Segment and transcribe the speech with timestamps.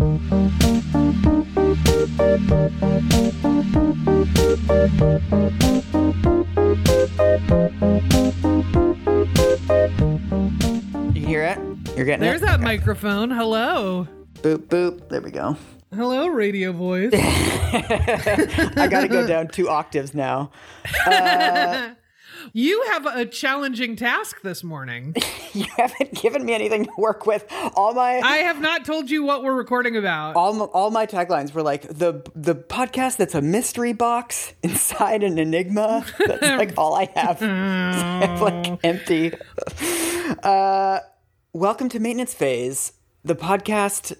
[0.00, 0.40] There's?
[11.94, 12.30] You're getting it.
[12.30, 13.30] There's that microphone.
[13.30, 14.08] Hello.
[14.36, 15.10] Boop, boop.
[15.10, 15.54] There we go.
[15.94, 17.12] Hello, radio voice.
[17.14, 20.50] I got to go down two octaves now.
[21.06, 21.90] Uh,
[22.52, 25.14] you have a challenging task this morning.
[25.52, 27.44] You haven't given me anything to work with.
[27.74, 30.36] All my I have not told you what we're recording about.
[30.36, 35.24] all, my- all my taglines were like the the podcast that's a mystery box inside
[35.24, 36.06] an enigma.
[36.24, 37.42] That's like all I have.
[37.42, 39.32] I have like empty.
[40.44, 41.00] Uh,
[41.52, 42.92] welcome to maintenance phase,
[43.24, 44.16] the podcast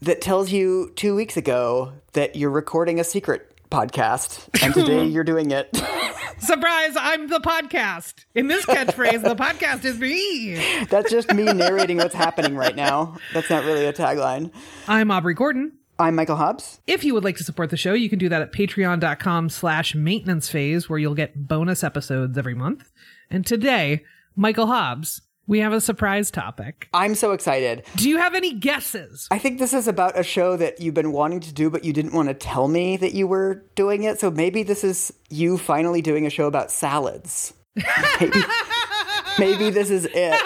[0.00, 5.24] that tells you two weeks ago that you're recording a secret podcast, and today you're
[5.24, 5.74] doing it.
[6.38, 8.26] Surprise, I'm the podcast.
[8.34, 10.84] In this catchphrase, the podcast is me.
[10.90, 13.16] That's just me narrating what's happening right now.
[13.32, 14.52] That's not really a tagline.
[14.86, 15.72] I'm Aubrey Gordon.
[15.98, 16.80] I'm Michael Hobbs.
[16.86, 19.94] If you would like to support the show, you can do that at patreon.com slash
[19.94, 22.90] maintenance phase, where you'll get bonus episodes every month.
[23.30, 24.04] And today,
[24.36, 26.88] Michael Hobbs, we have a surprise topic.
[26.94, 27.84] I'm so excited.
[27.96, 29.26] Do you have any guesses?
[29.30, 31.92] I think this is about a show that you've been wanting to do, but you
[31.92, 34.20] didn't want to tell me that you were doing it.
[34.20, 37.54] So maybe this is you finally doing a show about salads.
[38.20, 38.40] Maybe,
[39.38, 40.40] maybe this is it.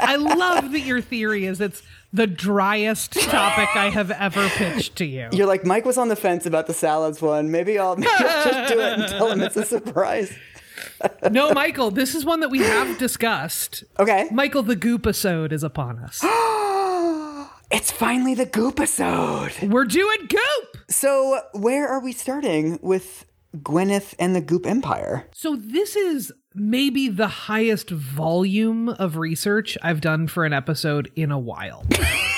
[0.00, 1.82] I love that your theory is it's
[2.12, 5.28] the driest topic I have ever pitched to you.
[5.32, 7.50] You're like, Mike was on the fence about the salads one.
[7.50, 10.34] Maybe I'll, maybe I'll just do it and tell him it's a surprise.
[11.30, 13.84] No, Michael, this is one that we have discussed.
[13.98, 14.28] Okay.
[14.30, 16.24] Michael, the goop episode is upon us.
[17.70, 19.52] It's finally the goop episode.
[19.62, 20.78] We're doing goop.
[20.88, 23.26] So, where are we starting with
[23.56, 25.28] Gwyneth and the Goop Empire?
[25.34, 31.30] So this is maybe the highest volume of research I've done for an episode in
[31.30, 31.84] a while.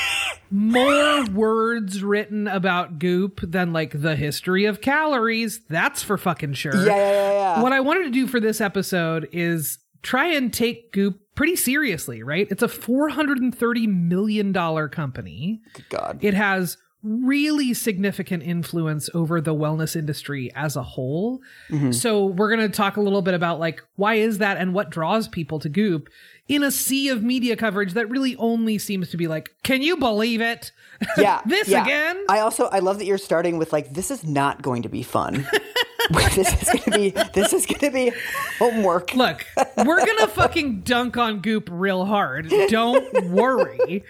[0.50, 5.60] More words written about goop than like the history of calories.
[5.68, 6.74] That's for fucking sure.
[6.74, 7.62] Yeah, yeah, yeah.
[7.62, 12.22] What I wanted to do for this episode is try and take goop pretty seriously,
[12.22, 12.46] right?
[12.50, 14.52] It's a $430 million
[14.90, 15.62] company.
[15.74, 16.18] Good God.
[16.20, 21.40] It has really significant influence over the wellness industry as a whole.
[21.70, 21.92] Mm-hmm.
[21.92, 24.90] So we're going to talk a little bit about like why is that and what
[24.90, 26.08] draws people to Goop
[26.48, 29.96] in a sea of media coverage that really only seems to be like, can you
[29.96, 30.72] believe it?
[31.16, 31.40] Yeah.
[31.46, 31.82] This yeah.
[31.82, 32.22] again?
[32.28, 35.02] I also I love that you're starting with like this is not going to be
[35.02, 35.46] fun.
[36.34, 38.12] this is going to be this is going to be
[38.58, 39.14] homework.
[39.14, 39.46] Look,
[39.78, 42.52] we're going to fucking dunk on Goop real hard.
[42.68, 44.04] Don't worry.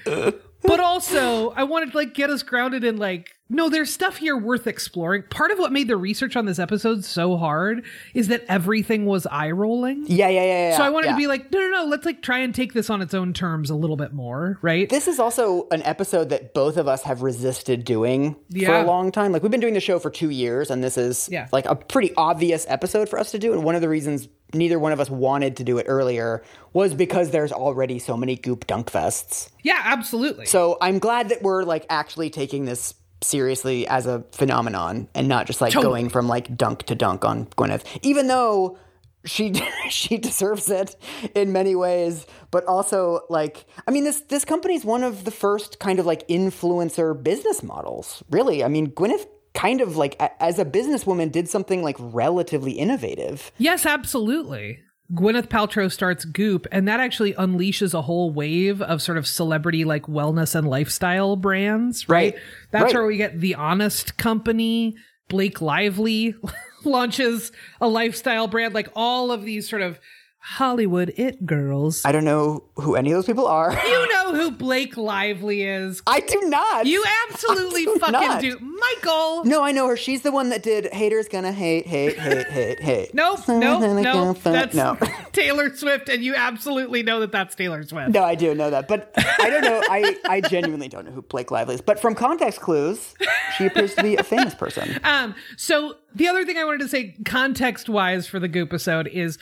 [0.62, 4.36] But also, I wanted to like get us grounded in like, no, there's stuff here
[4.36, 5.24] worth exploring.
[5.24, 7.84] Part of what made the research on this episode so hard
[8.14, 10.04] is that everything was eye rolling.
[10.06, 10.76] Yeah, yeah, yeah, yeah.
[10.76, 11.12] So I wanted yeah.
[11.12, 13.32] to be like, no, no, no, let's like try and take this on its own
[13.32, 14.88] terms a little bit more, right?
[14.88, 19.10] This is also an episode that both of us have resisted doing for a long
[19.12, 19.32] time.
[19.32, 21.48] Like we've been doing the show for 2 years and this is Yeah.
[21.52, 24.78] like a pretty obvious episode for us to do and one of the reasons neither
[24.80, 28.66] one of us wanted to do it earlier was because there's already so many goop
[28.66, 29.48] dunk fests.
[29.62, 30.46] yeah, absolutely.
[30.46, 35.46] So I'm glad that we're like actually taking this seriously as a phenomenon and not
[35.46, 38.78] just like going from like dunk to dunk on Gwyneth, even though
[39.24, 39.52] she
[39.90, 40.96] she deserves it
[41.34, 45.30] in many ways, but also like I mean this this company is one of the
[45.30, 48.22] first kind of like influencer business models.
[48.30, 52.72] Really, I mean Gwyneth kind of like a- as a businesswoman did something like relatively
[52.72, 53.50] innovative.
[53.58, 54.78] yes, absolutely.
[55.12, 59.84] Gwyneth Paltrow starts Goop, and that actually unleashes a whole wave of sort of celebrity
[59.84, 62.34] like wellness and lifestyle brands, right?
[62.34, 62.42] Right.
[62.70, 62.94] That's Right.
[62.94, 64.94] where we get The Honest Company,
[65.28, 66.34] Blake Lively
[66.84, 67.50] launches
[67.80, 69.98] a lifestyle brand, like all of these sort of
[70.42, 72.02] Hollywood it girls.
[72.04, 73.72] I don't know who any of those people are.
[73.86, 76.02] you know who Blake Lively is.
[76.06, 76.86] I do not.
[76.86, 78.40] You absolutely do fucking not.
[78.40, 78.58] do.
[78.58, 79.44] Michael!
[79.44, 79.98] No, I know her.
[79.98, 83.14] She's the one that did haters gonna hate, hate, hate, hate, hate.
[83.20, 84.32] Nope, nope, no.
[84.32, 84.96] That's no.
[85.32, 88.10] Taylor Swift, and you absolutely know that that's Taylor Swift.
[88.10, 89.82] No, I do know that, but I don't know.
[89.90, 91.80] I, I genuinely don't know who Blake Lively is.
[91.82, 93.14] But from context clues,
[93.58, 94.98] she appears to be a famous person.
[95.10, 99.08] Um, so the other thing I wanted to say, context wise, for the Goop episode
[99.08, 99.38] is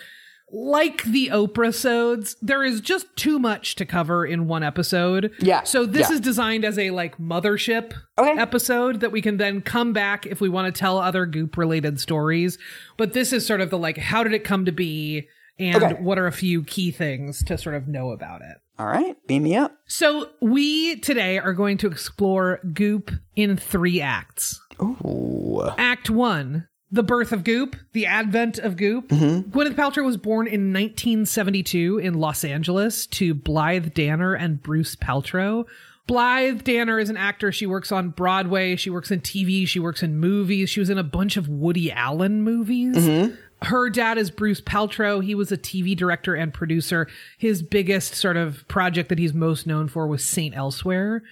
[0.50, 5.33] like the Oprah sodes, there is just too much to cover in one episode.
[5.41, 6.15] Yeah, So this yeah.
[6.17, 8.41] is designed as a like mothership Okay.
[8.41, 12.00] episode that we can then come back if we want to tell other Goop related
[12.00, 12.59] stories.
[12.97, 15.29] But this is sort of the like, how did it come to be?
[15.59, 15.95] And Okay.
[16.00, 18.56] what are a few key things to sort of know about it?
[18.79, 19.77] All right, beam me up.
[19.87, 24.61] So we today are going to explore Goop in three acts.
[24.81, 25.69] Ooh.
[25.77, 29.08] Act one, the birth of Goop, the advent of Goop.
[29.08, 29.50] Mm-hmm.
[29.50, 35.67] Gwyneth Paltrow was born in 1972 in Los Angeles to Blythe Danner and Bruce Paltrow.
[36.06, 37.52] Blythe Danner is an actor.
[37.52, 38.76] She works on Broadway.
[38.76, 39.69] She works in TV.
[39.69, 40.70] She works in movies.
[40.70, 42.96] She was in a bunch of Woody Allen movies.
[42.96, 43.34] Mm-hmm.
[43.61, 45.23] Her dad is Bruce Paltrow.
[45.23, 47.08] He was a TV director and producer.
[47.37, 51.23] His biggest sort of project that he's most known for was Saint Elsewhere.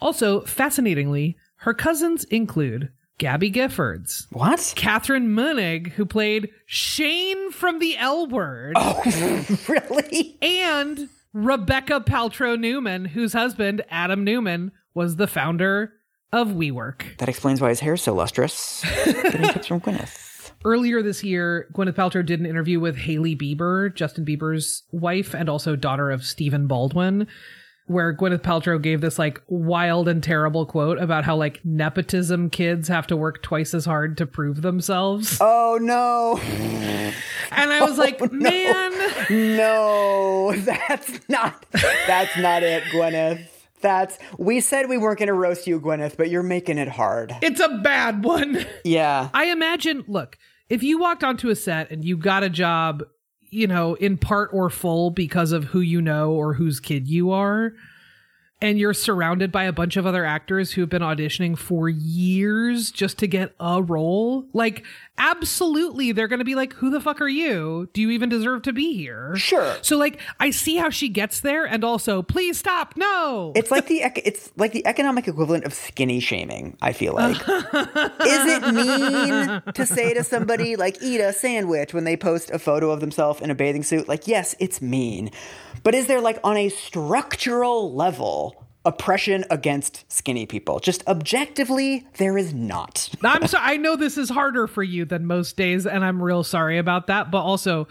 [0.00, 2.90] Also, fascinatingly, her cousins include
[3.20, 4.72] Gabby Giffords, What?
[4.76, 9.02] Katherine Moennig, who played Shane from the L Word, Oh,
[9.68, 10.38] really?
[10.40, 15.92] and Rebecca Paltrow Neumann, whose husband, Adam Neumann, was the founder
[16.32, 17.18] of WeWork.
[17.18, 18.82] That explains why his hair is so lustrous.
[19.04, 20.52] Getting tips from Gwyneth.
[20.64, 25.48] Earlier this year, Gwyneth Paltrow did an interview with Hailey Bieber, Justin Bieber's wife and
[25.50, 27.26] also daughter of Stephen Baldwin,
[27.90, 32.86] where Gwyneth Paltrow gave this like wild and terrible quote about how like nepotism kids
[32.86, 35.38] have to work twice as hard to prove themselves.
[35.40, 36.38] Oh no.
[37.50, 38.92] And I was oh, like, man,
[39.56, 41.66] No, that's not
[42.06, 43.44] that's not it, Gwyneth.
[43.80, 47.34] That's we said we weren't gonna roast you, Gwyneth, but you're making it hard.
[47.42, 48.64] it's a bad one.
[48.84, 49.30] Yeah.
[49.34, 50.38] I imagine, look,
[50.68, 53.02] if you walked onto a set and you got a job,
[53.50, 57.30] you know, in part or full because of who you know or whose kid you
[57.30, 57.72] are,
[58.62, 63.18] and you're surrounded by a bunch of other actors who've been auditioning for years just
[63.18, 64.84] to get a role, like,
[65.20, 67.88] absolutely, they're going to be like, who the fuck are you?
[67.92, 69.36] Do you even deserve to be here?
[69.36, 69.76] Sure.
[69.82, 72.94] So, like, I see how she gets there, and also, please stop.
[72.96, 73.52] No.
[73.54, 76.76] It's like the it's like the economic equivalent of skinny shaming.
[76.82, 77.36] I feel like.
[77.48, 82.58] Is it mean to say to somebody like eat a sandwich when they post a
[82.58, 84.08] photo of themselves in a bathing suit?
[84.08, 85.30] Like, yes, it's mean,
[85.82, 90.78] but is there like on a structural level oppression against skinny people?
[90.80, 93.08] Just objectively, there is not.
[93.24, 93.64] I'm sorry.
[93.74, 97.06] I know this is harder for you than most days, and I'm real sorry about
[97.08, 97.30] that.
[97.30, 97.88] But also,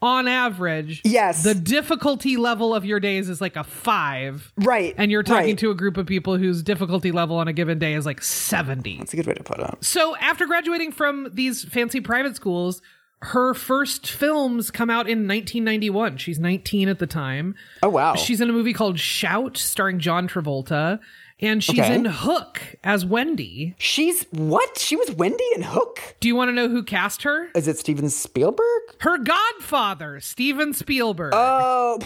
[0.00, 1.44] on average, Yes.
[1.44, 4.94] the difficulty level of your days is like a five, Right.
[4.98, 5.58] and you're talking right.
[5.58, 8.98] to a group of people whose difficulty level on a given day is like 70.
[8.98, 9.74] That's a good way to put it.
[9.84, 12.82] So after graduating from these fancy private schools,
[13.22, 16.16] her first films come out in 1991.
[16.16, 17.54] She's 19 at the time.
[17.82, 18.16] Oh wow.
[18.16, 20.98] She's in a movie called Shout, starring John Travolta,
[21.42, 21.94] and she's Okay.
[21.94, 23.74] in Hook as Wendy.
[23.78, 24.78] She's what?
[24.78, 26.14] She was Wendy in Hook.
[26.20, 27.48] Do you want to know who cast her?
[27.54, 28.82] Is it Steven Spielberg?
[29.00, 31.32] Her godfather, Steven Spielberg.
[31.34, 31.98] Oh,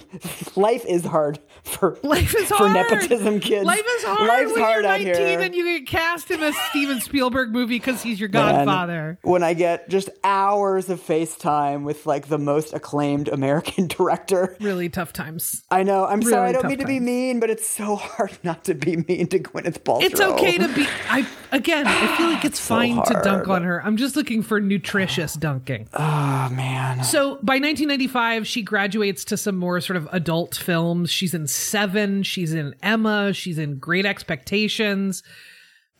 [0.56, 2.58] life is hard for Life is hard.
[2.60, 3.64] for nepotism kids.
[3.66, 5.40] Life is hard Life's when hard you're out 19 here.
[5.40, 9.18] and you get cast in a Steven Spielberg movie because he's your Man, godfather.
[9.22, 14.56] when I get just hours of FaceTime with like the most acclaimed American director.
[14.60, 15.64] Really tough times.
[15.70, 16.06] I know.
[16.06, 16.50] I'm sorry.
[16.50, 19.38] I don't mean to be mean, but it's so hard not to be mean to
[19.38, 20.02] Gwyneth Paltrow.
[20.02, 20.86] It's okay to be.
[21.08, 23.84] I again, I feel like it's fine to dunk on her.
[23.84, 25.88] I'm just looking for nutritious dunking.
[25.92, 27.04] Oh man.
[27.04, 31.10] So by 1995, she graduates to some more sort of adult films.
[31.10, 35.22] She's in Seven, she's in Emma, she's in Great Expectations.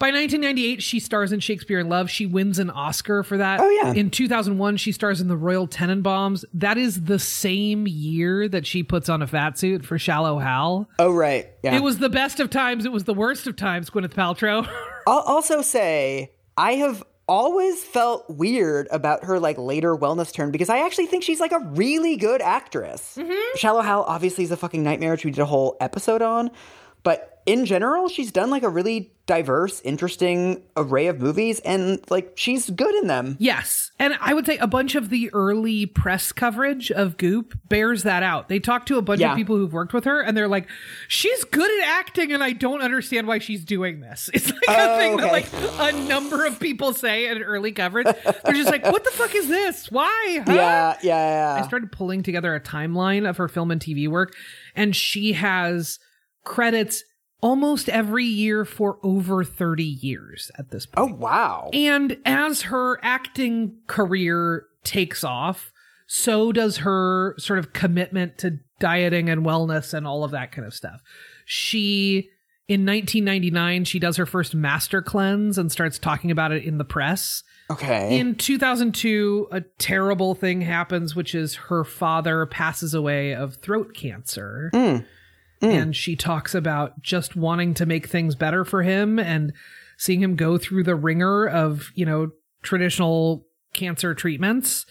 [0.00, 2.10] By 1998, she stars in Shakespeare in Love.
[2.10, 3.60] She wins an Oscar for that.
[3.60, 3.92] Oh, yeah.
[3.92, 6.44] In 2001, she stars in The Royal Tenenbaums.
[6.52, 10.88] That is the same year that she puts on a fat suit for Shallow Hal.
[10.98, 11.48] Oh right.
[11.62, 11.76] Yeah.
[11.76, 12.84] It was the best of times.
[12.84, 14.68] It was the worst of times, Gwyneth Paltrow.
[15.06, 20.68] I'll also say I have always felt weird about her like later wellness turn because
[20.68, 23.16] I actually think she's like a really good actress.
[23.16, 23.56] Mm-hmm.
[23.56, 26.50] Shallow Hal obviously is a fucking nightmare, which we did a whole episode on.
[27.04, 32.32] But in general, she's done like a really diverse, interesting array of movies, and like
[32.36, 33.36] she's good in them.
[33.40, 33.90] Yes.
[33.98, 38.22] And I would say a bunch of the early press coverage of Goop bears that
[38.22, 38.48] out.
[38.50, 39.30] They talk to a bunch Yeah.
[39.32, 40.68] of people who've worked with her and they're like,
[41.08, 44.28] she's good at acting and I don't understand why she's doing this.
[44.34, 45.46] It's like a Oh, thing that like
[45.94, 48.06] a number of people say in early coverage.
[48.44, 49.90] They're just like, what the fuck is this?
[49.90, 50.42] Why?
[50.46, 50.52] Huh?
[50.52, 54.34] Yeah, yeah, I started pulling together a timeline of her film and TV work,
[54.76, 55.98] and she has
[56.44, 57.04] credits
[57.44, 61.12] almost every year for over 30 years at this point.
[61.12, 61.68] Oh wow.
[61.74, 65.70] And as her acting career takes off,
[66.06, 70.66] so does her sort of commitment to dieting and wellness and all of that kind
[70.66, 71.02] of stuff.
[71.44, 72.30] She,
[72.66, 76.84] in 1999, she does her first master cleanse and starts talking about it in the
[76.84, 77.42] press.
[77.70, 78.18] Okay.
[78.18, 84.70] In 2002, a terrible thing happens, which is her father passes away of throat cancer.
[84.72, 84.98] Hmm.
[85.64, 85.82] Mm.
[85.82, 89.52] And she talks about just wanting to make things better for him and
[89.96, 92.30] seeing him go through the wringer of, you know,
[92.62, 94.86] traditional cancer treatments.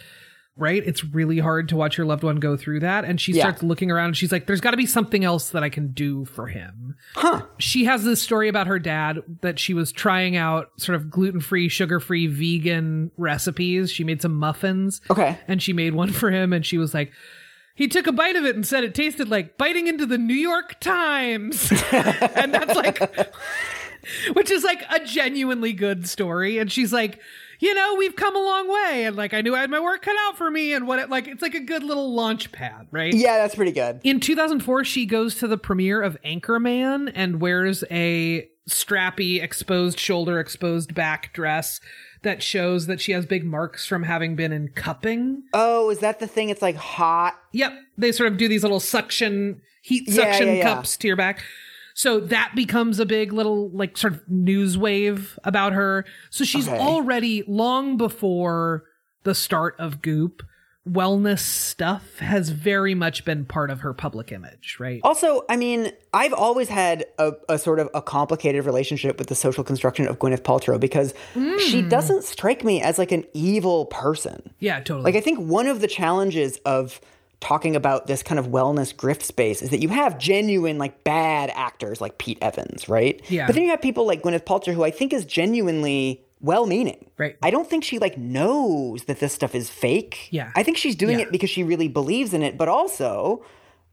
[0.55, 0.83] Right?
[0.85, 3.05] It's really hard to watch your loved one go through that.
[3.05, 3.41] And she Yeah.
[3.45, 5.93] starts looking around and she's like, there's got to be something else that I can
[5.93, 6.83] do for him
[7.15, 7.41] huh.
[7.57, 11.69] she has this story about her dad that she was trying out sort of gluten-free,
[11.69, 13.91] sugar-free, vegan recipes.
[13.91, 15.01] She made some muffins.
[15.09, 15.37] Okay.
[15.47, 17.11] And she made one for him and she was like,
[17.75, 20.33] he took a bite of it and said it tasted like biting into the New
[20.33, 21.71] York Times.
[21.91, 23.33] and that's like,
[24.33, 26.59] which is like a genuinely good story.
[26.59, 27.19] And she's like,
[27.59, 29.05] you know, we've come a long way.
[29.05, 30.73] And like, I knew I had my work cut out for me.
[30.73, 33.13] And what it like, it's like a good little launch pad, right?
[33.13, 34.01] Yeah, that's pretty good.
[34.03, 40.39] In 2004, she goes to the premiere of Anchorman and wears a strappy, exposed shoulder,
[40.39, 41.79] exposed back dress
[42.23, 45.43] that shows that she has big marks from having been in cupping.
[45.53, 46.49] Oh, is that the thing?
[46.49, 47.35] It's like hot.
[47.51, 47.73] Yep.
[47.97, 50.63] They sort of do these little suction, heat Yeah, suction yeah, yeah.
[50.75, 51.43] cups to your back.
[51.95, 56.05] So that becomes a big little, like, sort of news wave about her.
[56.31, 56.77] So she's Okay.
[56.79, 58.85] already, long before
[59.23, 60.41] the start of Goop,
[60.87, 64.99] wellness stuff has very much been part of her public image, right?
[65.03, 69.35] Also, I mean, I've always had a, a sort of a complicated relationship with the
[69.35, 71.89] social construction of Gwyneth Paltrow because she hmm.
[71.89, 74.53] doesn't strike me as like an evil person.
[74.59, 75.03] Yeah, totally.
[75.03, 76.99] Like, I think one of the challenges of
[77.39, 81.49] talking about this kind of wellness grift space is that you have genuine, like, bad
[81.55, 83.21] actors like Pete Evans, right?
[83.29, 83.45] Yeah.
[83.45, 87.09] But then you have people like Gwyneth Paltrow, who I think is genuinely well meaning.
[87.17, 87.37] Right.
[87.41, 90.27] I don't think she, like, knows that this stuff is fake.
[90.29, 90.51] Yeah.
[90.55, 91.25] I think she's doing Yeah.
[91.25, 93.43] it because she really believes in it, but also,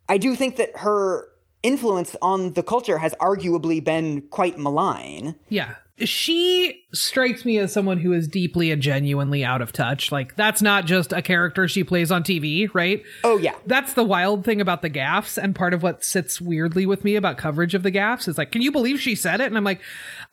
[0.09, 1.29] I do think that her
[1.63, 5.37] influence on the culture has arguably been quite malign.
[5.49, 5.75] Yeah.
[6.07, 10.11] She strikes me as someone who is deeply and genuinely out of touch.
[10.11, 13.03] Like, that's not just a character she plays on TV, right?
[13.25, 13.55] Oh, yeah.
[13.67, 15.37] That's the wild thing about the gaffes.
[15.37, 18.51] And part of what sits weirdly with me about coverage of the gaffes is like,
[18.53, 19.47] can you believe she said it?
[19.47, 19.81] And I'm like,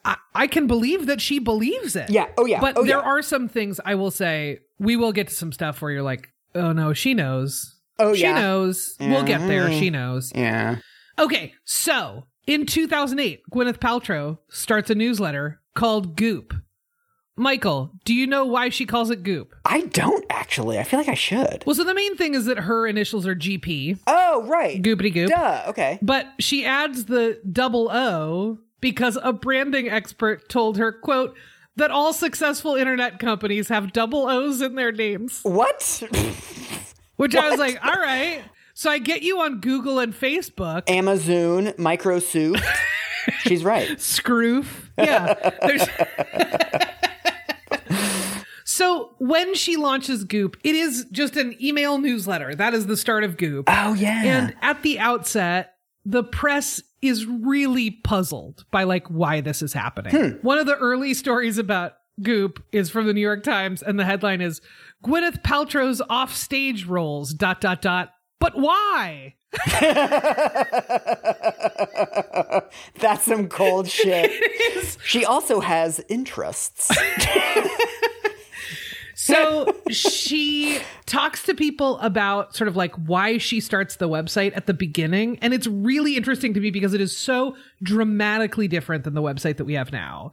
[0.06, 2.10] I, I can believe that she believes it.
[2.10, 2.28] Yeah.
[2.38, 2.60] Oh, yeah.
[2.62, 3.04] But Oh, there yeah.
[3.04, 6.30] are some things I will say, we will get to some stuff where you're like,
[6.56, 7.76] oh no, she knows.
[8.00, 8.34] Oh, she yeah.
[8.34, 8.42] Mm-hmm.
[8.42, 8.96] knows.
[9.00, 9.72] We'll get there.
[9.72, 10.32] She knows.
[10.36, 10.78] Yeah.
[11.20, 16.54] Okay, so in 2008, Gwyneth Paltrow starts a newsletter called Goop.
[17.39, 19.54] Michael, do you know why she calls it Goop?
[19.63, 20.80] I don't actually.
[20.80, 21.63] I feel like I should.
[21.68, 24.82] Well, so the main thing is that her initials are GP, Oh, right.
[24.82, 25.66] Goopity Goop, Duh.
[25.68, 26.00] Okay.
[26.01, 31.36] but she adds the double O because a branding expert told her, quote,
[31.75, 35.42] that all successful internet companies have double O's in their names.
[35.44, 36.01] What?
[37.18, 38.42] Which I was like, all right.
[38.78, 40.88] So I get you on Google and Facebook.
[40.88, 42.58] Amazon, Micro Soup.
[43.40, 43.98] She's right.
[43.98, 44.68] Scroof.
[45.00, 45.34] Yeah.
[45.64, 45.82] There's
[48.66, 52.54] So when she launches Goop, it is just an email newsletter.
[52.54, 53.66] That is the start of Goop.
[53.68, 54.22] Oh, yeah.
[54.24, 55.74] And at the outset,
[56.06, 60.16] the press is really puzzled by like why this is happening.
[60.16, 60.38] Hmm.
[60.46, 64.06] One of the early stories about Goop is from the New York Times, and the
[64.06, 64.62] headline is
[65.04, 68.12] Gwyneth Paltrow's offstage roles, dot, dot, dot.
[68.39, 69.36] But why?
[73.00, 74.32] That's some cold shit.
[75.03, 76.91] She also has interests.
[79.27, 84.67] So she talks to people about sort of like why she starts the website at
[84.67, 85.38] the beginning.
[85.41, 89.58] And it's really interesting to me because it is so dramatically different than the website
[89.58, 90.32] that we have now.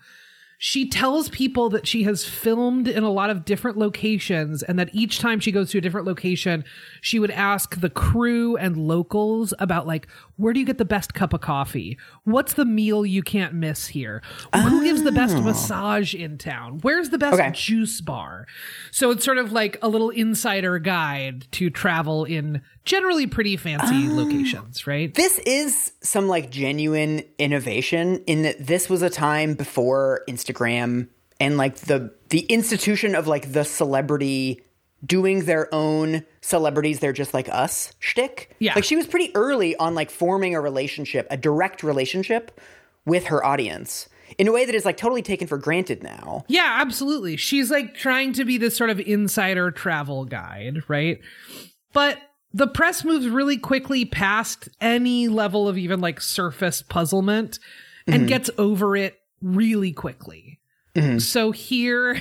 [0.58, 4.90] She tells people that she has filmed in a lot of different locations and that
[4.92, 6.64] each time she goes to a different location,
[7.00, 10.06] she would ask the crew and locals about like,
[10.36, 11.98] where do you get the best cup of coffee?
[12.24, 14.22] What's the meal you can't miss here?
[14.54, 15.40] Who gives the best ah.
[15.40, 16.80] massage in town?
[16.82, 17.50] Where's the best Okay.
[17.52, 18.46] juice bar?
[18.90, 24.08] So it's sort of like a little insider guide to travel in generally pretty fancy
[24.08, 24.14] ah.
[24.14, 25.12] locations, right?
[25.14, 31.08] This is some like genuine innovation in that this was a time before Instagram
[31.40, 34.62] and like the the institution of like the celebrity
[35.04, 38.54] doing their own celebrities they're just like us shtick.
[38.58, 38.74] Yeah.
[38.74, 42.60] Like she was pretty early on like forming a relationship, a direct relationship
[43.04, 44.08] with her audience
[44.38, 46.44] in a way that is like totally taken for granted now.
[46.48, 47.36] Yeah, absolutely.
[47.36, 51.20] She's like trying to be this sort of insider travel guide, right?
[51.92, 52.18] But
[52.52, 57.58] the press moves really quickly past any level of even like surface puzzlement
[58.06, 58.26] and mm-hmm.
[58.26, 60.60] gets over it really quickly.
[60.94, 61.18] Mm-hmm.
[61.18, 62.20] So here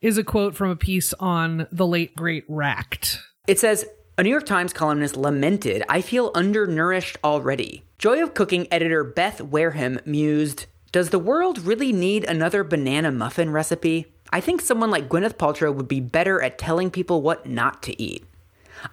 [0.00, 3.20] is a quote from a piece on the late great Racked.
[3.46, 3.84] It says
[4.16, 7.84] a New York Times columnist lamented, I feel undernourished already.
[7.98, 13.50] Joy of Cooking editor Beth Wareham mused, Does the world really need another banana muffin
[13.50, 14.06] recipe?
[14.32, 18.00] I think someone like Gwyneth Paltrow would be better at telling people what not to
[18.00, 18.24] eat.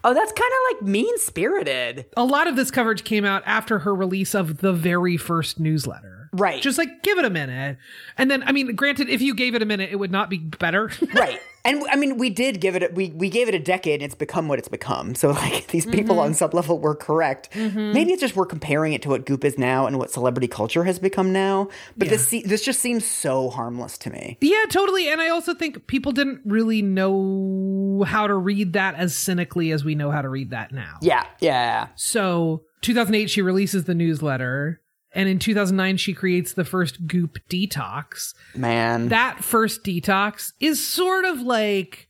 [0.04, 2.06] Oh, that's kind of like mean spirited.
[2.18, 6.17] A lot of this coverage came out after her release of the very first newsletter.
[6.38, 6.62] Right.
[6.62, 7.78] Just like give it a minute.
[8.18, 10.38] And then I mean, granted, if you gave it a minute, it would not be
[10.38, 10.92] better.
[11.14, 11.40] Right.
[11.68, 14.04] And I mean, we did give it, a, we, we gave it a decade and
[14.04, 15.16] it's become what it's become.
[15.16, 16.26] So, like, these people mm-hmm.
[16.26, 17.52] on some level were correct.
[17.52, 17.92] Mm-hmm.
[17.92, 20.86] Maybe it's just we're comparing it to what Goop is now and what celebrity culture
[20.86, 21.68] has become now.
[21.98, 24.38] But this, se- this just seems so harmless to me.
[24.40, 25.10] Yeah, totally.
[25.10, 29.84] And I also think people didn't really know how to read that as cynically as
[29.84, 30.98] we know how to read that now.
[31.02, 31.90] Yeah, yeah.
[31.96, 34.80] So 2008, she releases the newsletter.
[35.18, 38.34] And in 2009, she creates the first Goop Detox.
[38.56, 39.10] Man.
[39.10, 42.08] That first detox is sort of like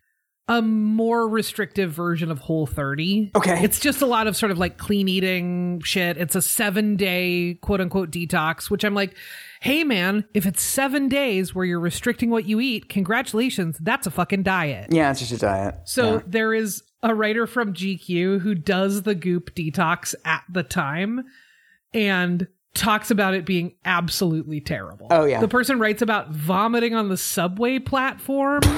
[0.49, 3.31] a more restrictive version of Whole 30.
[3.35, 3.63] Okay.
[3.63, 6.17] It's just a lot of sort of like clean eating shit.
[6.17, 9.15] It's a seven day quote unquote detox, which I'm like,
[9.61, 13.77] hey man, if it's seven days where you're restricting what you eat, congratulations.
[13.79, 14.87] That's a fucking diet.
[14.91, 15.75] yeah, it's just a diet.
[15.85, 16.21] So Yeah.
[16.27, 21.23] there is a writer from GQ who does the goop detox at the time
[21.93, 22.47] and
[22.77, 25.07] talks about it being absolutely terrible.
[25.11, 25.41] Oh, yeah.
[25.41, 28.61] The person writes about vomiting on the subway platform.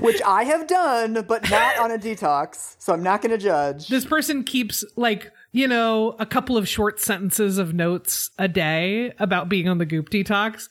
[0.00, 3.88] Which I have done, but not on a detox, so I'm not going to judge.
[3.88, 9.12] this person keeps like, you know, a couple of short sentences of notes a day
[9.18, 10.68] about being on the goop detox.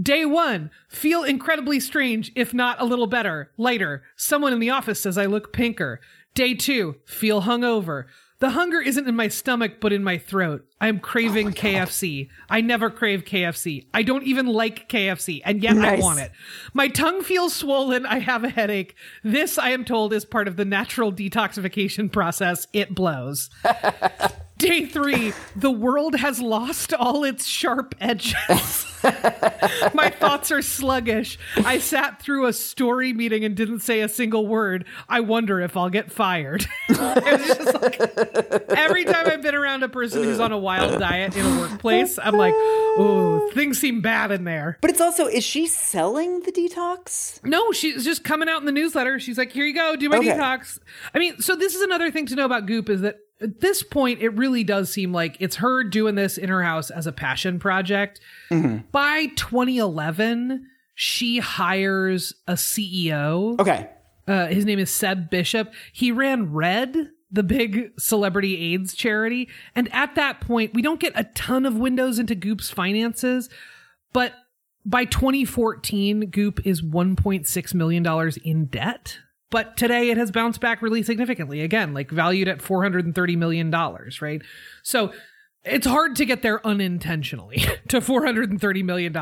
[0.00, 3.50] Day one, feel incredibly strange, if not a little better.
[3.56, 6.00] Later, someone in the office says I look pinker.
[6.34, 8.04] Day two, feel hungover.
[8.40, 10.64] The hunger isn't in my stomach, but in my throat.
[10.80, 12.28] I'm craving oh KFC.
[12.48, 13.86] I never crave KFC.
[13.92, 16.30] I don't even like KFC, and yet I want it.
[16.72, 18.06] My tongue feels swollen.
[18.06, 18.94] I have a headache.
[19.24, 22.68] This, I am told, is part of the natural detoxification process.
[22.72, 23.50] It blows.
[24.58, 28.86] Day three, the world has lost all its sharp edges.
[29.94, 31.38] My thoughts are sluggish.
[31.58, 34.84] I sat through a story meeting and didn't say a single word.
[35.08, 36.66] I wonder if I'll get fired.
[36.88, 36.98] it
[37.40, 38.00] was just like
[38.76, 42.18] every time I've been around a person who's on a wild diet in a workplace,
[42.18, 44.78] I'm like, oh, things seem bad in there.
[44.80, 47.38] But it's also, is she selling the detox?
[47.44, 49.20] No, she's just coming out in the newsletter.
[49.20, 50.30] She's like, here you go, do my Okay.
[50.30, 50.80] detox.
[51.14, 53.82] I mean, so this is another thing to know about Goop is that at this
[53.82, 57.12] point, it really does seem like it's her doing this in her house as a
[57.12, 58.20] passion project.
[58.90, 63.58] By 2011, she hires a CEO.
[63.60, 63.88] Okay.
[64.26, 65.72] Uh, his name is Seb Bishop.
[65.92, 69.48] He ran Red, the big celebrity AIDS charity.
[69.74, 73.48] And at that point, we don't get a ton of windows into Goop's finances,
[74.12, 74.32] but
[74.84, 79.18] by 2014, Goop is $1.6 million in debt.
[79.50, 81.60] But today it has bounced back really significantly.
[81.62, 84.42] Again, like valued at $430 million, right?
[84.82, 85.12] So
[85.64, 87.58] it's hard to get there unintentionally
[87.88, 89.16] to $430 million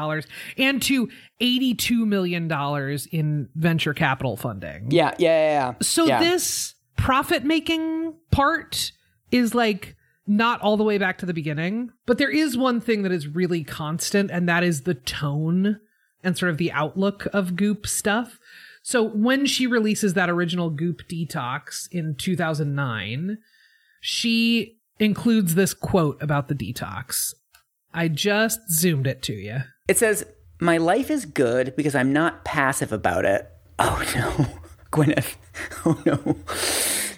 [0.58, 1.08] and to
[1.40, 4.90] $82 million in venture capital funding.
[4.90, 5.50] Yeah, yeah, yeah.
[5.70, 5.74] yeah.
[5.82, 6.20] So Yeah.
[6.20, 8.92] this profit making part
[9.30, 13.02] is like not all the way back to the beginning, but there is one thing
[13.02, 15.78] that is really constant, and that is the tone
[16.24, 18.40] and sort of the outlook of Goop stuff.
[18.86, 23.38] So when she releases that original Goop Detox in 2009,
[24.00, 27.34] she includes this quote about the detox.
[27.92, 29.62] I just zoomed it to you.
[29.88, 30.24] It says,
[30.60, 33.50] My life is good because I'm not passive about it.
[33.80, 34.46] Oh no.
[34.92, 35.34] Gwyneth.
[35.84, 36.36] Oh no.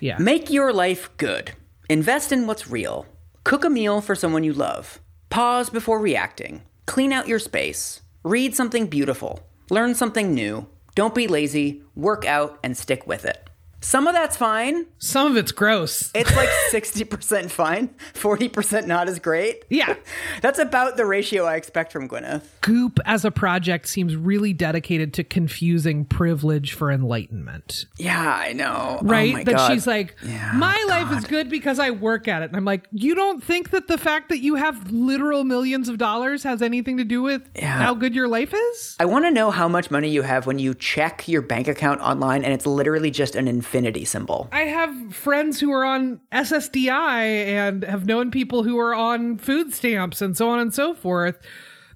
[0.01, 0.17] Yeah.
[0.17, 1.53] Make your life good.
[1.91, 3.05] Invest in what's real.
[3.45, 5.01] Cook a meal for someone you love.
[5.29, 6.63] Pause before reacting.
[6.87, 8.01] Clean out your space.
[8.25, 9.41] Read something beautiful.
[9.69, 10.67] Learn something new.
[10.99, 11.85] Don't be lazy.
[11.95, 13.48] Work out and stick with it.
[13.81, 14.87] Some of that's fine.
[14.99, 16.11] Some of it's gross.
[16.15, 19.65] It's like 60% fine, 40% not as great.
[19.71, 19.95] Yeah.
[20.43, 22.43] That's about the ratio I expect from Gwyneth.
[22.61, 27.87] Goop as a project seems really dedicated to confusing privilege for enlightenment.
[27.99, 28.99] Yeah, I know.
[29.01, 29.31] Oh right?
[29.35, 29.73] Oh my that God.
[29.73, 32.47] she's like, Yeah, my life is good because I work at it.
[32.47, 35.99] And I'm like, you don't think that the fact that you have literal millions of
[35.99, 37.79] dollars has anything to do with Yeah.
[37.83, 38.97] how good your life is?
[38.99, 42.01] I want to know how much money you have when you check your bank account
[42.01, 44.49] online and it's literally just an infinity symbol.
[44.51, 49.75] I have friends who are on SSDI and have known people who are on food
[49.75, 51.39] stamps and so on and so forth.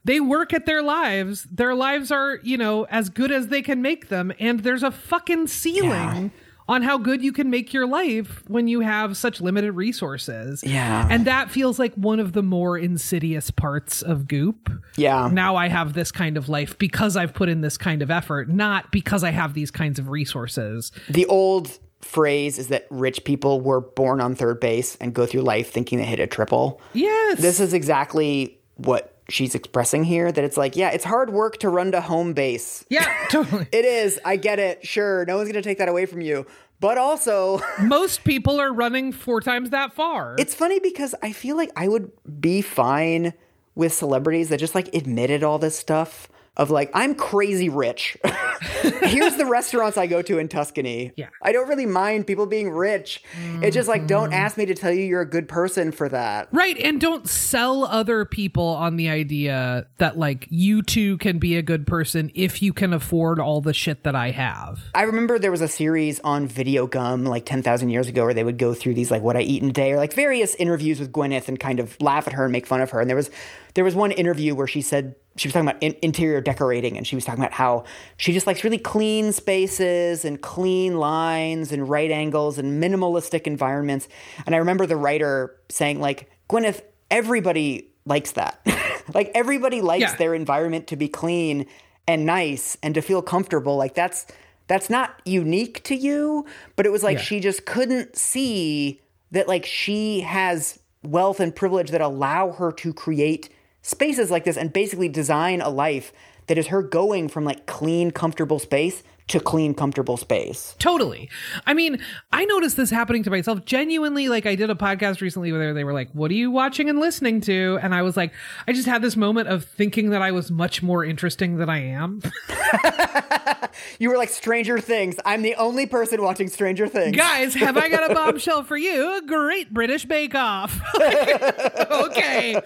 [0.04, 1.44] They work at their lives.
[1.44, 4.34] Their lives are, you know, as good as they can make them.
[4.38, 6.30] And there's a fucking ceiling
[6.72, 10.64] on how good you can make your life when you have such limited resources.
[10.64, 11.06] Yeah.
[11.10, 14.70] And that feels like one of the more insidious parts of Goop.
[14.96, 15.28] Yeah.
[15.30, 18.48] Now I have this kind of life because I've put in this kind of effort,
[18.48, 20.92] not because I have these kinds of resources.
[21.10, 25.42] The old phrase is that rich people were born on third base and go through
[25.42, 26.80] life thinking they hit a triple.
[26.94, 27.38] Yes.
[27.38, 31.68] This is exactly what she's expressing here that it's like, yeah, it's hard work to
[31.68, 32.84] run to home base.
[32.88, 33.66] Yeah, totally.
[33.72, 34.20] It is.
[34.24, 34.86] I get it.
[34.86, 35.24] Sure.
[35.26, 36.46] No one's going to take that away from you.
[36.80, 40.34] But also, Most people are running four times that far.
[40.38, 43.34] it's funny because I feel like I would be fine
[43.74, 48.16] with celebrities that just like admitted all this stuff of like, I'm crazy rich.
[49.02, 51.12] here's the restaurants I go to in Tuscany.
[51.16, 51.28] Yeah.
[51.40, 53.22] I don't really mind people being rich.
[53.62, 54.38] It's just like, don't mm-hmm.
[54.38, 56.48] ask me to tell you you're a good person for that.
[56.52, 61.56] Right, and don't sell other people on the idea that like you too can be
[61.56, 64.80] a good person if you can afford all the shit that I have.
[64.94, 68.58] I remember there was a series on Videogum like 10,000 years ago where they would
[68.58, 71.12] go through these like what I eat in a day or like various interviews with
[71.12, 73.00] Gwyneth and kind of laugh at her and make fun of her.
[73.00, 73.30] And there was
[73.74, 77.06] there was one interview where she said she was talking about in- interior decorating and
[77.06, 77.84] she was talking about how
[78.16, 84.08] she just likes really clean spaces and clean lines and right angles and minimalistic environments.
[84.46, 88.60] And I remember the writer saying like Gwyneth everybody likes that.
[89.14, 90.16] like everybody likes Yeah.
[90.16, 91.66] their environment to be clean
[92.08, 93.76] and nice and to feel comfortable.
[93.76, 94.26] Like that's
[94.66, 97.22] that's not unique to you, but it was like Yeah.
[97.24, 102.92] she just couldn't see that like she has wealth and privilege that allow her to
[102.92, 103.48] create
[103.82, 106.12] spaces like this and basically design a life
[106.46, 110.74] that is her going from like clean comfortable space to clean comfortable space.
[110.78, 111.28] Totally.
[111.66, 112.00] I mean,
[112.32, 114.28] I noticed this happening to myself genuinely.
[114.28, 116.98] Like, I did a podcast recently where they were like, What are you watching and
[116.98, 117.78] listening to?
[117.82, 118.32] And I was like,
[118.66, 121.78] I just had this moment of thinking that I was much more interesting than I
[121.78, 122.22] am.
[123.98, 125.16] You were like Stranger Things.
[125.24, 127.16] I'm the only person watching Stranger Things.
[127.16, 129.22] Guys, have I got a bombshell for you?
[129.26, 130.80] Great British Bake Off.
[131.90, 132.54] okay.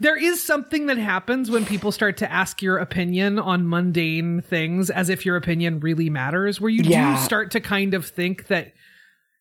[0.00, 4.90] there is something that happens when people start to ask your opinion on mundane things
[4.90, 7.16] as if your opinion really matters, where you Yeah.
[7.16, 8.72] do start to kind of think that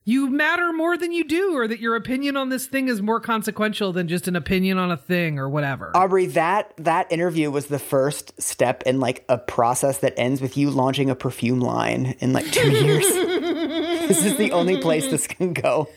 [0.05, 3.19] you matter more than you do, or that your opinion on this thing is more
[3.19, 5.91] consequential than just an opinion on a thing or whatever.
[5.95, 10.55] Aubrey, that that interview was the first step in like a process that ends with
[10.55, 13.05] you launching a perfume line in like two years.
[14.07, 15.89] this is the only place this can go.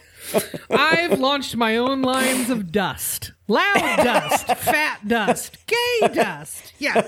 [0.71, 3.33] I've launched my own lines of dust.
[3.49, 6.73] Loud dust, fat dust, gay dust.
[6.79, 7.01] Yeah.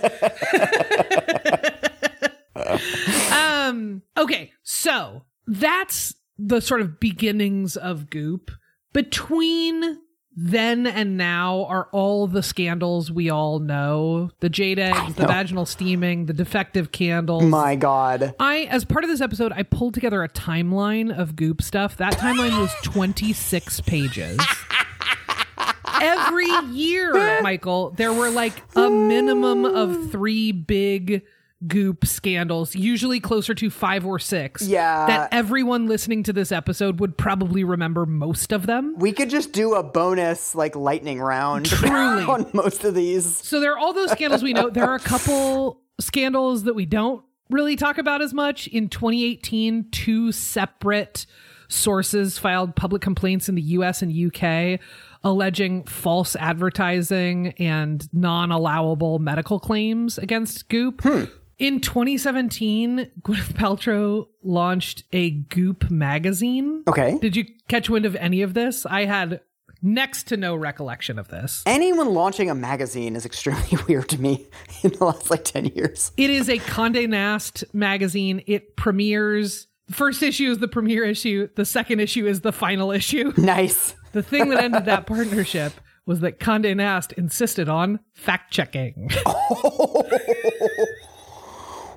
[3.64, 8.50] um okay, so that's the sort of beginnings of goop.
[8.92, 9.98] Between
[10.34, 14.30] then and now are all the scandals we all know.
[14.40, 17.44] The jade eggs, the vaginal steaming, the defective candles.
[17.44, 18.34] My God.
[18.40, 21.96] I, as part of this episode, I pulled together a timeline of Goop stuff.
[21.98, 24.40] That timeline was 26 pages.
[26.00, 31.22] Every year, Michael, there were like a minimum of three big
[31.66, 34.62] Goop scandals, usually closer to five or six.
[34.62, 35.06] Yeah.
[35.06, 38.94] That everyone listening to this episode would probably remember most of them.
[38.98, 42.24] We could just do a bonus like lightning round Truly.
[42.28, 43.36] on most of these.
[43.38, 44.70] So there are all those scandals we know.
[44.70, 48.66] There are a couple scandals that we don't really talk about as much.
[48.68, 51.26] In 2018, two separate
[51.68, 54.78] sources filed public complaints in the US and UK
[55.24, 61.02] alleging false advertising and non-allowable medical claims against Goop.
[61.02, 61.24] Hmm.
[61.58, 66.82] In 2017, Gwyneth Paltrow launched a Goop magazine.
[66.88, 67.18] Okay.
[67.18, 68.84] Did you catch wind of any of this?
[68.86, 69.40] I had
[69.82, 71.62] next to no recollection of this.
[71.66, 74.48] Anyone launching a magazine is extremely weird to me
[74.82, 76.12] in the last like 10 years.
[76.16, 78.42] It is a Conde Nast magazine.
[78.46, 79.66] It premieres.
[79.88, 81.48] The first issue is the premiere issue.
[81.54, 83.32] The second issue is the final issue.
[83.42, 83.94] Nice.
[84.12, 85.72] The thing that ended that partnership
[86.06, 89.10] was that Conde Nast insisted on fact checking.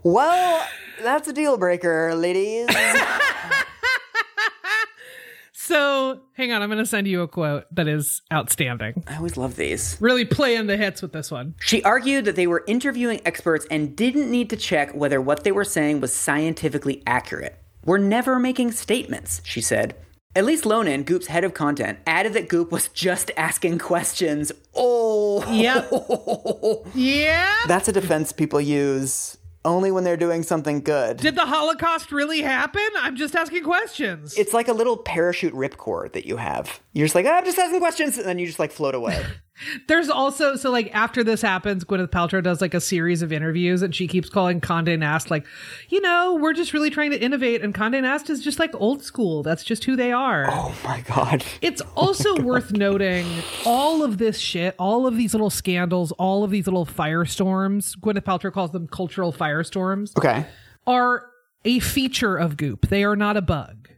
[0.05, 0.63] Well,
[1.01, 2.67] that's a deal breaker, ladies.
[5.51, 9.03] so, hang on, I'm going to send you a quote that is outstanding.
[9.07, 9.97] I always love these.
[9.99, 11.55] Really playing the hits with this one.
[11.59, 15.51] She argued that they were interviewing experts and didn't need to check whether what they
[15.51, 17.59] were saying was scientifically accurate.
[17.83, 19.95] We're never making statements, she said.
[20.35, 24.51] Elise Loehnen, Goop's head of content, added that Goop was just asking questions.
[24.75, 26.91] Oh, Yep.
[26.93, 27.55] yeah.
[27.67, 31.17] that's a defense people use only when they're doing something good.
[31.17, 32.88] Did the Holocaust really happen?
[32.97, 34.38] I'm just asking questions.
[34.38, 36.80] It's like a little parachute ripcord that you have.
[36.93, 39.21] You're just like, ah, I'm just asking questions, and then you just like float away.
[39.87, 43.81] There's also so like after this happens, Gwyneth Paltrow does like a series of interviews,
[43.81, 45.45] and she keeps calling Condé Nast like,
[45.89, 49.01] you know, we're just really trying to innovate, and Condé Nast is just like old
[49.01, 49.43] school.
[49.43, 50.45] That's just who they are.
[50.49, 51.45] oh my god.
[51.61, 53.25] It's oh also worth noting
[53.65, 57.97] all of this shit, all of these little scandals, all of these little firestorms.
[57.97, 60.45] Gwyneth Paltrow calls them cultural firestorms Okay.
[60.85, 61.25] are
[61.63, 62.87] a feature of Goop.
[62.89, 63.89] They are not a bug.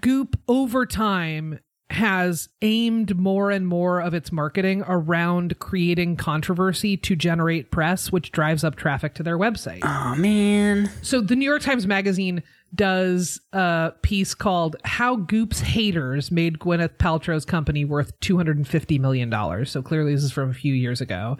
[0.00, 1.58] Goop over time
[1.92, 8.32] has aimed more and more of its marketing around creating controversy to generate press, which
[8.32, 9.80] drives up traffic to their website.
[9.82, 10.90] Oh man.
[11.02, 12.42] So the New York Times Magazine
[12.74, 19.66] does a piece called How Goop's Haters Made Gwyneth Paltrow's Company Worth $250 million.
[19.66, 21.36] So clearly this is from a few years ago.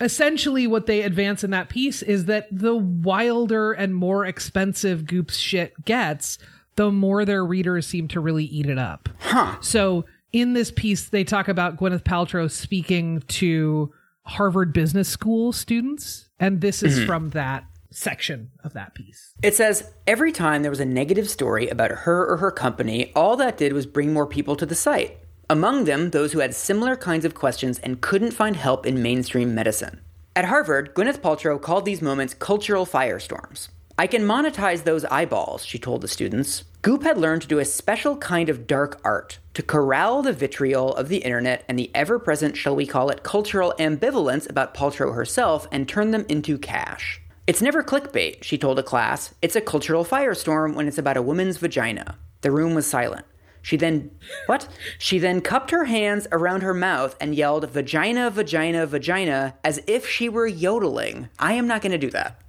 [0.00, 5.36] essentially what they advance in that piece is that the wilder and more expensive Goop's
[5.36, 6.38] shit gets,
[6.80, 9.10] the more their readers seem to really eat it up.
[9.18, 9.56] Huh.
[9.60, 16.30] So in this piece, they talk about Gwyneth Paltrow speaking to Harvard Business School students,
[16.38, 17.06] and this is mm-hmm.
[17.06, 19.34] from that section of that piece.
[19.42, 23.36] It says every time there was a negative story about her or her company, all
[23.36, 25.18] that did was bring more people to the site.
[25.50, 29.54] Among them, those who had similar kinds of questions and couldn't find help in mainstream
[29.54, 30.00] medicine.
[30.34, 33.68] At Harvard, Gwyneth Paltrow called these moments cultural firestorms.
[33.98, 36.64] I can monetize those eyeballs, she told the students.
[36.82, 40.94] Goop had learned to do a special kind of dark art to corral the vitriol
[40.94, 45.14] of the internet and the ever present, shall we call it, cultural ambivalence about Paltrow
[45.14, 47.20] herself and turn them into cash.
[47.46, 49.34] It's never clickbait, she told a class.
[49.42, 52.16] It's a cultural firestorm when it's about a woman's vagina.
[52.40, 53.26] The room was silent.
[53.62, 54.10] She then,
[54.46, 54.68] what?
[54.98, 60.08] She then cupped her hands around her mouth and yelled, vagina, vagina, vagina, as if
[60.08, 61.28] she were yodeling.
[61.38, 62.40] I am not going to do that.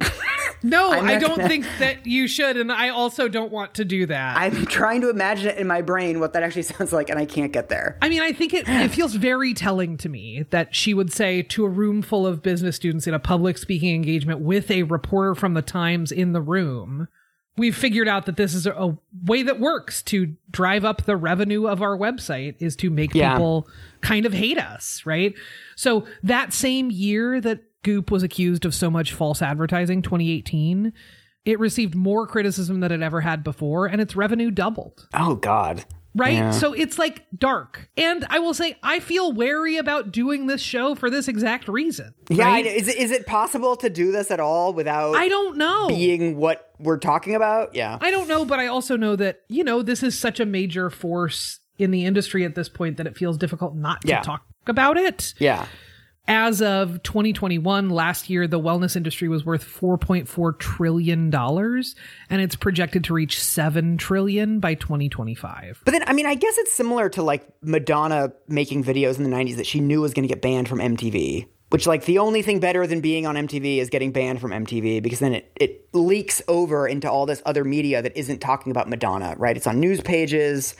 [0.63, 4.05] No, I don't gonna- think that you should, and I also don't want to do
[4.05, 4.37] that.
[4.37, 7.25] I'm trying to imagine it in my brain what that actually sounds like, and I
[7.25, 7.97] can't get there.
[8.01, 11.41] I mean, I think it, it feels very telling to me that she would say
[11.43, 15.35] to a room full of business students in a public speaking engagement with a reporter
[15.35, 17.07] from the Times in the room,
[17.57, 21.17] we've figured out that this is a, a way that works to drive up the
[21.17, 23.33] revenue of our website is to make Yeah.
[23.33, 23.67] people
[24.01, 25.33] kind of hate us, right?
[25.75, 30.93] So that same year that Goop was accused of so much false advertising, 2018,
[31.45, 35.85] it received more criticism than it ever had before, and its revenue doubled Oh, God.
[36.15, 36.33] Right?
[36.33, 36.51] Yeah.
[36.51, 37.89] So it's like dark.
[37.97, 42.13] And I will say, I feel wary about doing this show for this exact reason.
[42.29, 42.65] Yeah, right?
[42.65, 45.87] I- is, it possible to do this at all without I don't know.
[45.89, 47.75] being what we're talking about?
[47.75, 47.97] Yeah.
[48.01, 50.89] I don't know, but I also know that, you know, this is such a major
[50.89, 54.21] force in the industry at this point that it feels difficult not to Yeah.
[54.21, 55.33] talk about it.
[55.39, 55.65] Yeah.
[56.33, 61.93] As of 2021, last year, the wellness industry was worth 4.4 trillion dollars,
[62.29, 65.81] and it's projected to reach 7 trillion by 2025.
[65.83, 69.29] But then, I mean, I guess it's similar to like Madonna making videos in the
[69.29, 71.47] 90s that she knew was going to get banned from MTV.
[71.67, 75.03] Which, like, the only thing better than being on MTV is getting banned from MTV
[75.03, 78.87] because then it, it leaks over into all this other media that isn't talking about
[78.87, 79.57] Madonna, right?
[79.57, 80.75] It's on news pages.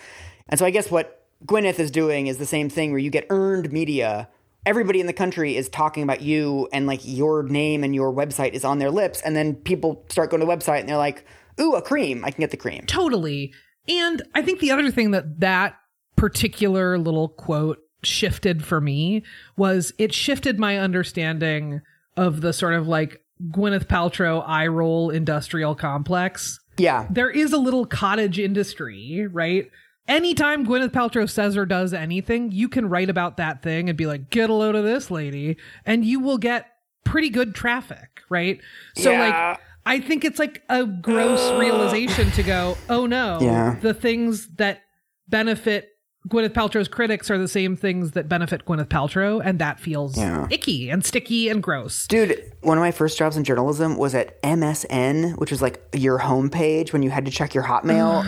[0.48, 3.28] And so I guess what Gwyneth is doing is the same thing where you get
[3.30, 4.30] earned media.
[4.65, 8.54] Everybody in the country is talking about you and like your name and your website
[8.54, 9.21] is on their lips.
[9.21, 11.26] And then people start going to the website and they're like,
[11.60, 12.24] ooh, a cream.
[12.24, 12.86] I can get the cream.
[12.86, 13.54] Totally.
[13.88, 15.78] And I think the other thing that that
[16.15, 19.24] particular little quote shifted for me
[19.58, 21.82] was it shifted my understanding
[22.17, 26.60] of the sort of like Gwyneth Paltrow eye roll industrial complex.
[26.78, 27.08] Yeah.
[27.10, 29.69] There is a little cottage industry, right?
[30.08, 34.08] Anytime Gwyneth Paltrow says or does anything, you can write about that thing and be
[34.08, 36.66] like, get a load of this lady, and you will get
[37.06, 38.60] pretty good traffic, right?
[38.96, 39.20] So, Yeah.
[39.52, 43.76] like, I think it's like a gross realization to go, oh no, Yeah.
[43.82, 44.82] the things that
[45.28, 45.90] benefit
[46.28, 50.48] Gwyneth Paltrow's critics are the same things that benefit Gwyneth Paltrow, and that feels Yeah.
[50.52, 52.06] icky and sticky and gross.
[52.08, 56.20] Dude, one of my first jobs in journalism was at MSN, which was like your
[56.20, 58.24] homepage when you had to check your Hotmail.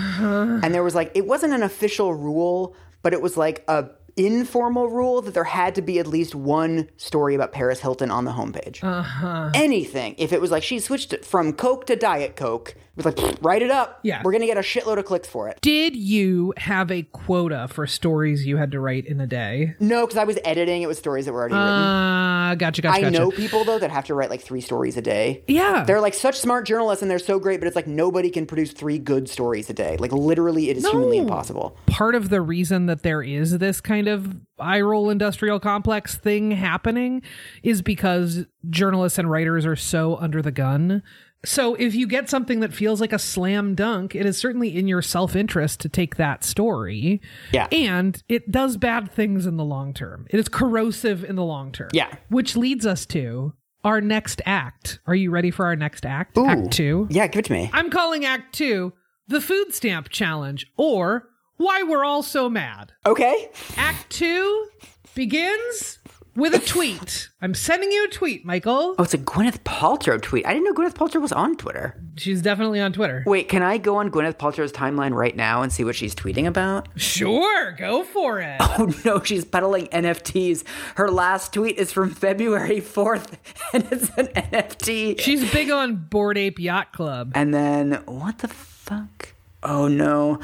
[0.63, 4.89] And there was like, it wasn't an official rule, but it was like a informal
[4.89, 8.31] rule that there had to be at least one story about Paris Hilton on the
[8.31, 8.83] homepage.
[8.83, 9.49] Uh-huh.
[9.55, 10.13] Anything.
[10.19, 13.61] If it was like she switched it from Coke to Diet Coke, was like, write
[13.61, 13.99] it up.
[14.03, 14.21] Yeah.
[14.23, 15.59] We're going to get a shitload of clicks for it.
[15.61, 19.75] Did you have a quota for stories you had to write in a day?
[19.79, 20.83] No, because I was editing.
[20.83, 21.67] It was stories that were already written.
[21.69, 23.17] Uh, gotcha, gotcha, I gotcha.
[23.17, 25.43] know people though that have to write like three stories a day.
[25.47, 25.83] Yeah.
[25.85, 28.71] They're like such smart journalists and they're so great, but it's like nobody can produce
[28.73, 29.97] three good stories a day.
[29.97, 31.75] Like literally, it is humanly impossible.
[31.87, 36.51] part of the reason that there is this kind of eye roll industrial complex thing
[36.51, 37.21] happening
[37.63, 41.01] is because journalists and writers are so under the gun.
[41.45, 44.87] So if you get something that feels like a slam dunk, it is certainly in
[44.87, 47.21] your self interest to take that story.
[47.51, 47.67] Yeah.
[47.71, 50.25] And it does bad things in the long term.
[50.29, 51.89] It is corrosive in the long term.
[51.93, 52.15] Yeah.
[52.29, 53.53] Which leads us to
[53.83, 54.99] our next act.
[55.05, 56.37] Are you ready for our next act?
[56.37, 57.07] Act two.
[57.09, 57.69] Yeah, give it to me.
[57.73, 58.93] I'm calling Act Two
[59.27, 62.93] the Food Stamp Challenge, or Why We're All So Mad.
[63.05, 63.49] Okay.
[63.77, 64.67] Act Two
[65.15, 65.99] begins
[66.35, 67.29] with a tweet.
[67.41, 68.95] I'm sending you a tweet, Michael.
[68.97, 70.45] Oh, it's a Gwyneth Paltrow tweet.
[70.45, 72.01] I didn't know Gwyneth Paltrow was on Twitter.
[72.15, 73.23] She's definitely on Twitter.
[73.25, 76.47] Wait, can I go on Gwyneth Paltrow's timeline right now and see what she's tweeting
[76.47, 76.87] about?
[76.95, 78.59] Sure, go for it.
[78.75, 80.63] Oh no, she's peddling NFTs.
[80.95, 83.33] Her last tweet is from February 4th,
[83.73, 85.19] and it's an NFT.
[85.19, 87.33] She's big on Bored Ape Yacht Club.
[87.35, 89.33] And then, what the fuck?
[89.61, 90.39] Oh no.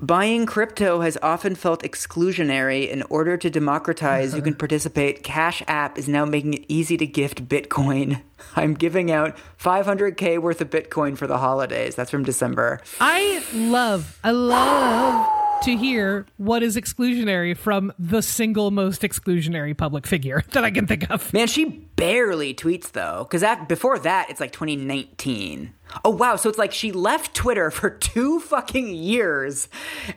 [0.00, 2.88] Buying crypto has often felt exclusionary.
[2.88, 5.22] In order to democratize, you can participate.
[5.22, 8.22] Cash App is now making it easy to gift Bitcoin.
[8.56, 11.94] I'm giving out 500k worth of Bitcoin for the holidays.
[11.94, 12.80] That's from December.
[13.00, 15.28] I love, I love
[15.62, 20.86] to hear what is exclusionary from the single most exclusionary public figure that I can
[20.86, 21.32] think of.
[21.32, 21.64] Man, she
[21.96, 25.72] barely tweets though, because before that, it's like 2019.
[26.04, 29.68] Oh wow, so it's like she left Twitter for two fucking years,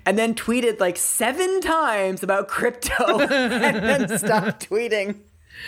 [0.06, 5.20] and then tweeted like seven times about crypto, and then stopped tweeting.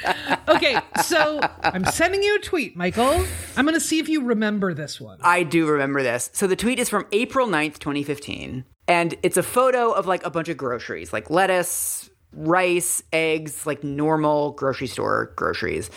[0.47, 3.25] okay, so I'm sending you a tweet, Michael.
[3.57, 5.19] I'm going to see if you remember this one.
[5.21, 6.29] I do remember this.
[6.33, 8.65] So the tweet is from April 9th, 2015.
[8.87, 13.83] And it's a photo of like a bunch of groceries, like lettuce, rice, eggs, like
[13.83, 15.89] normal grocery store groceries.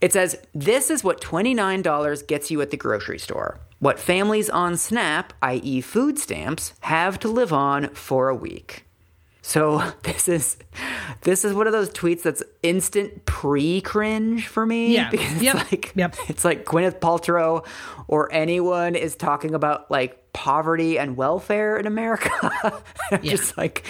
[0.00, 3.60] It says, This is what $29 gets you at the grocery store.
[3.78, 8.84] What families on SNAP, i.e., food stamps, have to live on for a week.
[9.42, 10.56] So this is
[11.22, 14.94] this is one of those tweets that's instant pre cringe for me.
[14.94, 15.08] Yeah.
[15.16, 16.16] Because it's like Yep.
[16.28, 17.64] it's like Gwyneth Paltrow
[18.08, 22.30] or anyone is talking about like poverty and welfare in America.
[23.12, 23.18] Yeah.
[23.18, 23.86] just like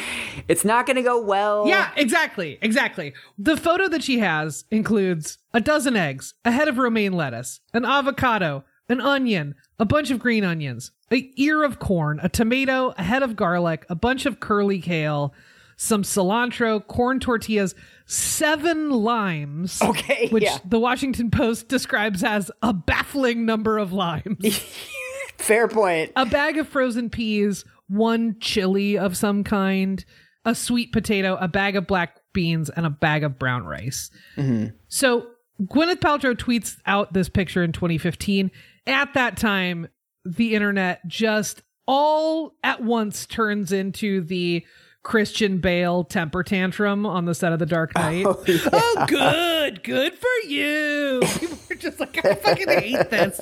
[0.47, 1.67] it's not gonna go well.
[1.67, 2.59] Yeah, exactly.
[2.61, 3.15] Exactly.
[3.39, 7.87] The photo that she has includes a dozen eggs, a head of romaine lettuce, an
[7.87, 13.03] avocado, an onion, a bunch of green onions, a ear of corn, a tomato, a
[13.03, 15.33] head of garlic, a bunch of curly kale,
[15.79, 19.81] some cilantro, corn tortillas, seven limes.
[19.81, 20.59] Okay, Which yeah.
[20.63, 24.59] the Washington Post describes as a baffling number of limes.
[25.39, 26.13] Fair point.
[26.17, 30.05] a bag of frozen peas, one chili of some kind,
[30.45, 34.11] a sweet potato, a bag of black beans, and a bag of brown rice.
[34.37, 34.77] Mm-hmm.
[34.89, 35.29] So
[35.63, 38.51] Gwyneth Paltrow tweets out this picture in 2015.
[38.87, 39.89] At that time,
[40.25, 44.65] the internet just all at once turns into the
[45.03, 48.27] Christian Bale temper tantrum on the set of The Dark Knight.
[48.37, 51.21] Oh, oh, good, good for you.
[51.39, 53.41] People are just like, I fucking hate this.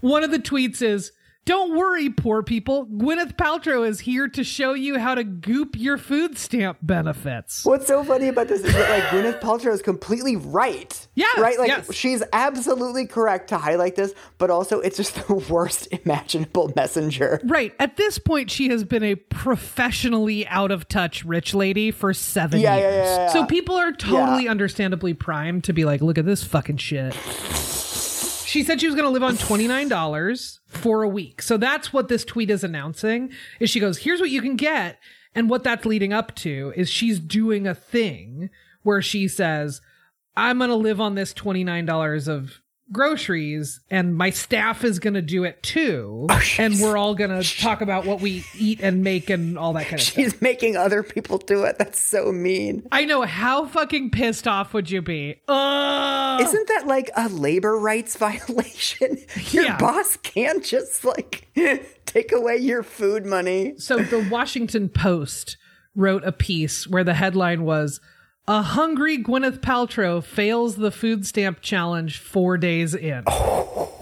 [0.00, 1.12] One of the tweets is,
[1.44, 2.86] don't worry, poor people.
[2.86, 7.64] Gwyneth Paltrow is here to show you how to goop your food stamp benefits.
[7.64, 11.08] What's so funny about this is that like Gwyneth Paltrow is completely right.
[11.14, 11.58] Yeah, Right?
[11.58, 11.92] Like yes.
[11.92, 17.40] she's absolutely correct to highlight this, but also it's just the worst imaginable messenger.
[17.44, 17.74] Right.
[17.80, 22.60] At this point, she has been a professionally out of touch rich lady for seven
[22.60, 22.92] Yeah, years.
[23.06, 26.76] yeah, yeah, So people are totally understandably primed to be like, look at this fucking
[26.76, 27.14] shit.
[28.52, 31.40] She said she was going to live on $29 for a week.
[31.40, 33.30] So that's what this tweet is announcing.
[33.60, 34.98] Is she goes, "Here's what you can get."
[35.34, 38.50] And what that's leading up to is she's doing a thing
[38.82, 39.80] where she says,
[40.36, 42.60] "I'm going to live on this $29 of
[42.92, 47.30] groceries and my staff is going to do it too oh, and we're all going
[47.42, 50.40] to talk about what we eat and make and all that kind of stuff." She's
[50.42, 51.78] making other people do it.
[51.78, 52.86] That's so mean.
[52.92, 55.40] I know how fucking pissed off would you be?
[55.48, 59.18] Oh, Isn't that like a labor rights violation?
[59.50, 59.78] Your Yeah.
[59.78, 61.48] boss can't just like
[62.06, 63.74] take away your food money.
[63.78, 65.56] So the Washington Post
[65.94, 68.00] wrote a piece where the headline was
[68.48, 73.24] a hungry Gwyneth Paltrow fails the food stamp challenge 4 days in.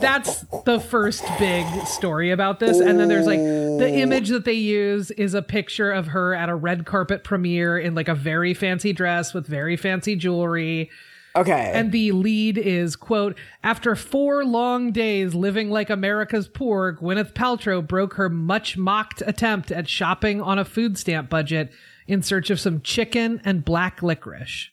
[0.00, 4.54] That's the first big story about this and then there's like the image that they
[4.54, 8.54] use is a picture of her at a red carpet premiere in like a very
[8.54, 10.90] fancy dress with very fancy jewelry.
[11.36, 11.70] Okay.
[11.72, 17.86] And the lead is, quote, after four long days living like America's poor, Gwyneth Paltrow
[17.86, 21.70] broke her much mocked attempt at shopping on a food stamp budget
[22.10, 24.70] in search of some chicken and black licorice.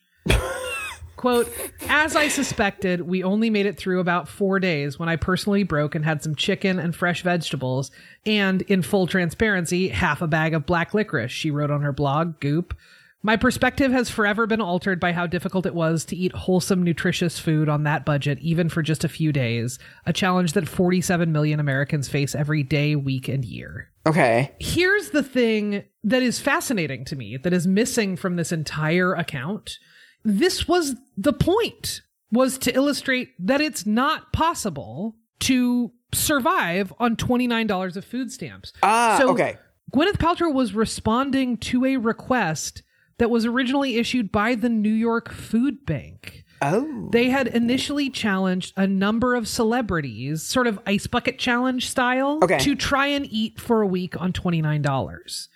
[1.17, 1.51] Quote,
[1.87, 5.95] as I suspected, we only made it through about four days when I personally broke
[5.95, 7.91] and had some chicken and fresh vegetables,
[8.25, 12.39] and in full transparency, half a bag of black licorice, she wrote on her blog,
[12.39, 12.75] Goop.
[13.23, 17.39] My perspective has forever been altered by how difficult it was to eat wholesome, nutritious
[17.39, 21.59] food on that budget, even for just a few days, a challenge that 47 million
[21.59, 24.55] Americans face every day, week, and year okay.
[24.59, 29.77] here's the thing that is fascinating to me that is missing from this entire account
[30.23, 32.01] this was the point
[32.31, 39.17] was to illustrate that it's not possible to survive on $29 of food stamps Ah,
[39.19, 39.57] so okay.
[39.93, 42.83] gwyneth paltrow was responding to a request
[43.19, 47.09] that was originally issued by the new york food bank Oh.
[47.11, 52.57] they had initially challenged a number of celebrities, sort of ice bucket challenge style, Okay.
[52.57, 55.47] to try and eat for a week on $29.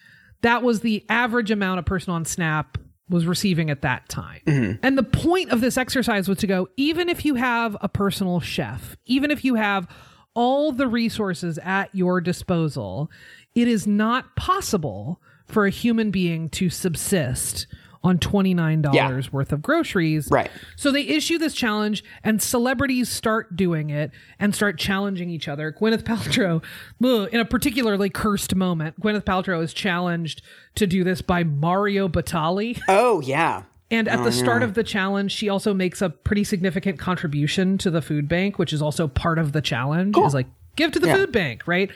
[0.42, 2.78] That was the average amount a person on Snap
[3.10, 4.42] was receiving at that time.
[4.46, 4.80] Mm-hmm.
[4.84, 8.40] And the point of this exercise was to go, even if you have a personal
[8.40, 9.88] chef, even if you have
[10.36, 13.10] all the resources at your disposal,
[13.56, 15.20] it is not possible
[15.52, 17.68] for a human being to subsist
[18.04, 19.22] on $29 Yeah.
[19.32, 20.28] worth of groceries.
[20.32, 20.50] Right.
[20.76, 25.72] So they issue this challenge and celebrities start doing it and start challenging each other.
[25.72, 26.64] Gwyneth Paltrow,
[27.32, 30.42] in a particularly cursed moment, Gwyneth Paltrow is challenged
[30.76, 32.80] to do this by Mario Batali.
[32.88, 33.64] Oh yeah.
[33.92, 37.78] And at oh, the start of the challenge, she also makes a pretty significant contribution
[37.80, 40.18] to the food bank, which is also part of the challenge.
[40.18, 40.48] Is like
[40.78, 41.18] give to the Yeah.
[41.18, 41.92] food bank, right?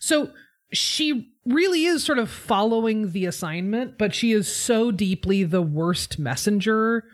[0.00, 0.30] So
[0.72, 6.18] she really is sort of following the assignment, but she is so deeply the worst
[6.18, 7.04] messenger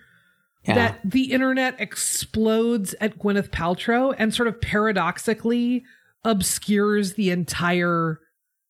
[0.65, 0.75] Yeah.
[0.75, 5.85] that the internet explodes at Gwyneth Paltrow and sort of paradoxically
[6.25, 8.21] obscures the entire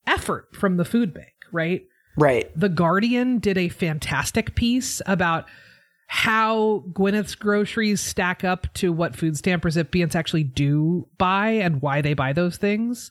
[0.06, 1.82] effort from the food bank, right?
[2.16, 2.50] right.
[2.58, 5.46] The Guardian did a fantastic piece about
[6.06, 12.02] how Gwyneth's groceries stack up to what food stamp recipients actually do buy and why
[12.02, 13.10] they buy those things.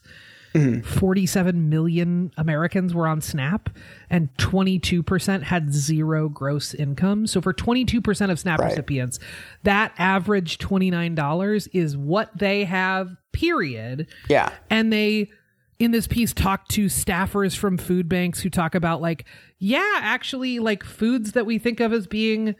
[0.54, 0.82] Mm-hmm.
[0.82, 3.70] 47 million Americans were on SNAP
[4.10, 7.26] and 22% had zero gross income.
[7.26, 8.68] So for 22% of SNAP Right.
[8.68, 9.18] recipients,
[9.62, 14.50] that average $29 is what they have, period Yeah.
[14.68, 15.30] and they
[15.78, 19.24] in this piece talk to staffers from food banks who talk about like
[19.58, 22.54] yeah actually like foods that we think of as being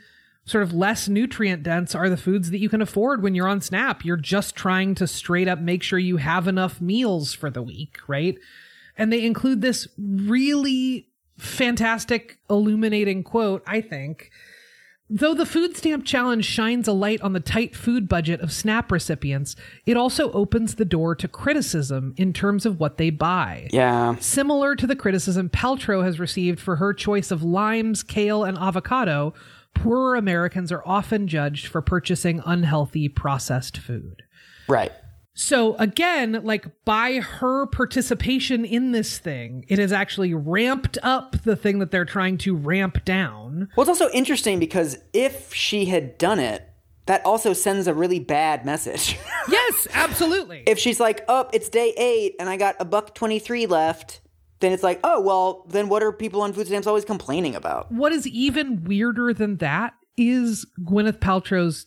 [0.44, 3.60] sort of less nutrient dense are the foods that you can afford when you're on
[3.60, 7.62] snap you're just trying to straight up make sure you have enough meals for the
[7.62, 8.38] week right
[8.96, 14.30] and they include this really fantastic illuminating quote i think
[15.14, 18.90] Though the food stamp challenge shines a light on the tight food budget of SNAP
[18.90, 23.68] recipients, it also opens the door to criticism in terms of what they buy.
[23.72, 24.16] Yeah.
[24.20, 29.34] Similar to the criticism Paltrow has received for her choice of limes, kale, and avocado,
[29.74, 34.22] poorer Americans are often judged for purchasing unhealthy processed food.
[34.68, 34.92] Right.
[35.34, 41.56] So again, like by her participation in this thing, it has actually ramped up the
[41.56, 43.68] thing that they're trying to ramp down.
[43.74, 46.68] Well, it's also interesting because if she had done it,
[47.06, 49.18] that also sends a really bad message.
[49.48, 50.62] Yes, absolutely.
[50.68, 54.20] if she's like, "Up, it's day eight, and I got a buck twenty three left,"
[54.62, 57.92] then it's like, "Oh, well, then what are people on food stamps always complaining about?"
[57.92, 61.86] what is even weirder than that is Gwyneth Paltrow's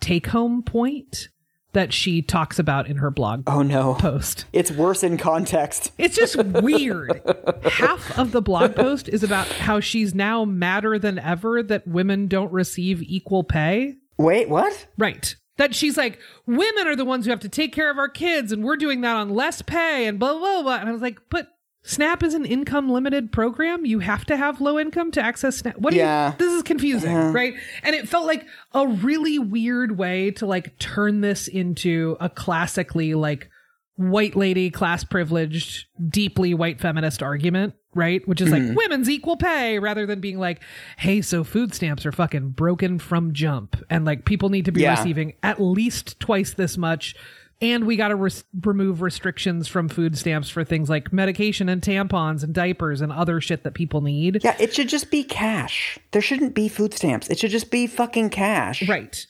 [0.00, 1.28] take home point
[1.72, 4.46] that she talks about in her blog Oh no, post.
[4.52, 5.92] it's worse in context.
[5.98, 7.20] It's just weird.
[7.64, 12.28] Half of the blog post is about how she's now madder than ever that women
[12.28, 13.96] don't receive equal pay.
[14.16, 14.86] Wait, what?
[14.96, 15.36] Right.
[15.58, 18.52] That she's like, women are the ones who have to take care of our kids,
[18.52, 20.76] and we're doing that on less pay, and blah, blah, blah.
[20.76, 21.48] And I was like, but
[21.86, 23.86] SNAP is an income limited program.
[23.86, 25.78] You have to have low income to access SNAP.
[25.78, 26.32] What do Yeah.
[26.32, 27.32] you, this is confusing, uh-huh.
[27.32, 27.54] right?
[27.84, 33.14] And it felt like a really weird way to like turn this into a classically
[33.14, 33.48] like
[33.94, 38.26] white lady, class privileged, deeply white feminist argument, right?
[38.26, 38.74] Which is like mm-hmm.
[38.74, 40.60] women's equal pay rather than being like,
[40.98, 44.82] hey, so food stamps are fucking broken from jump and like people need to be
[44.82, 44.98] Yeah.
[44.98, 47.14] receiving at least twice this much.
[47.62, 51.80] And we got to res- remove restrictions from food stamps for things like medication and
[51.80, 54.44] tampons and diapers and other shit that people need.
[54.44, 55.98] Yeah, it should just be cash.
[56.10, 57.28] There shouldn't be food stamps.
[57.28, 58.86] It should just be fucking cash.
[58.86, 59.26] Right.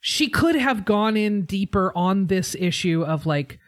[0.00, 3.58] She could have gone in deeper on this issue of like,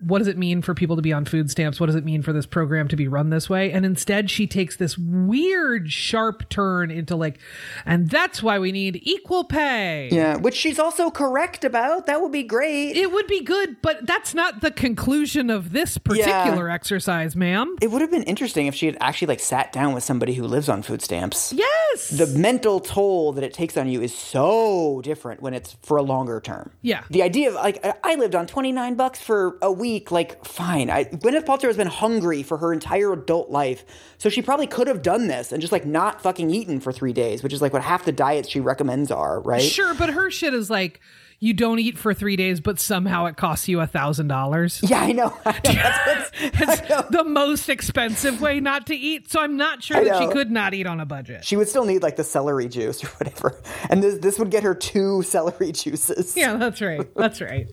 [0.00, 1.80] what does it mean for people to be on food stamps?
[1.80, 3.72] What does it mean for this program to be run this way?
[3.72, 7.38] And instead, she takes this weird, sharp turn into like,
[7.86, 10.10] and that's why we need equal pay.
[10.12, 12.06] Yeah, which she's also correct about.
[12.06, 12.94] That would be great.
[12.96, 17.76] It would be good, but that's not the conclusion of this particular exercise, ma'am.
[17.80, 20.44] It would have been interesting if she had actually like sat down with somebody who
[20.46, 21.54] lives on food stamps.
[21.54, 22.10] Yes.
[22.10, 26.02] The mental toll that it takes on you is so different when it's for a
[26.02, 26.70] longer term.
[26.82, 27.04] Yeah.
[27.08, 30.90] The idea of like I- I lived on 29 bucks for a week, like fine.
[30.90, 33.84] I, Gwyneth Paltrow has been hungry for her entire adult life.
[34.18, 37.12] So she probably could have done this and just like not fucking eaten for 3
[37.12, 39.62] days, which is like what half the diets she recommends are, right?
[39.62, 41.00] Sure, but her shit is like,
[41.38, 44.80] you don't eat for three days, but somehow it costs you a thousand dollars.
[44.82, 45.36] Yeah, I know.
[45.44, 46.22] I know.
[46.58, 49.30] It's the most expensive way not to eat.
[49.30, 51.44] So I'm not sure that she could not eat on a budget.
[51.44, 53.54] she would still need like the celery juice or whatever.
[53.90, 56.36] And this this would get her two celery juices.
[56.36, 57.06] Yeah, that's right.
[57.14, 57.70] That's right.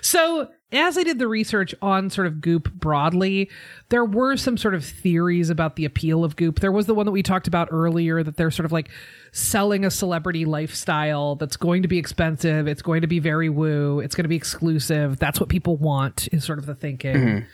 [0.00, 3.50] So, as I did the research on sort of Goop broadly,
[3.88, 6.60] there were some sort of theories about the appeal of Goop.
[6.60, 8.90] There was the one that we talked about earlier that they're sort of like
[9.32, 14.00] selling a celebrity lifestyle that's going to be expensive, it's going to be very woo,
[14.00, 15.18] it's going to be exclusive.
[15.18, 17.16] That's what people want, is sort of the thinking.
[17.16, 17.46] Mm-hmm.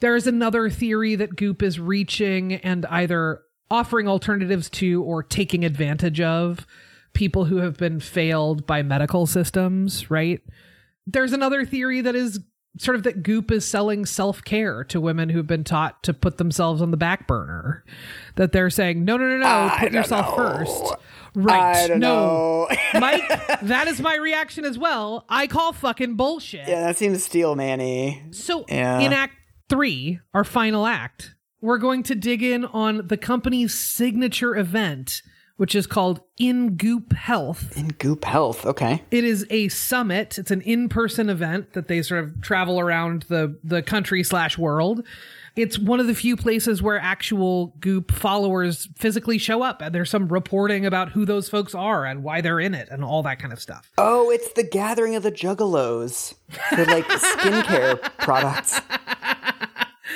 [0.00, 3.40] There's another theory that Goop is reaching and either
[3.70, 6.66] offering alternatives to or taking advantage of
[7.14, 10.40] people who have been failed by medical systems, right?
[11.06, 12.40] There's another theory that is
[12.78, 16.38] sort of that Goop is selling self care to women who've been taught to put
[16.38, 17.84] themselves on the back burner.
[18.36, 20.36] That they're saying, no, no, no, no, I put yourself know.
[20.36, 20.94] first.
[21.34, 21.96] Right.
[21.96, 22.68] No.
[22.94, 23.26] Mike,
[23.62, 25.24] that is my reaction as well.
[25.28, 26.68] I call fucking bullshit.
[26.68, 28.22] Yeah, that seems steel manny.
[28.32, 29.00] So Yeah.
[29.00, 29.34] in Act
[29.68, 35.22] Three, our final act, we're going to dig in on the company's signature event,
[35.62, 37.76] which is called In Goop Health.
[37.76, 38.66] In Goop Health.
[38.66, 39.04] Okay.
[39.12, 40.36] It is a summit.
[40.36, 45.06] It's an in-person event that they sort of travel around the the country slash world.
[45.54, 50.10] It's one of the few places where actual Goop followers physically show up, and there's
[50.10, 53.38] some reporting about who those folks are and why they're in it, and all that
[53.38, 53.92] kind of stuff.
[53.98, 56.34] Oh, it's the gathering of the juggalos
[56.70, 58.80] for like skincare products.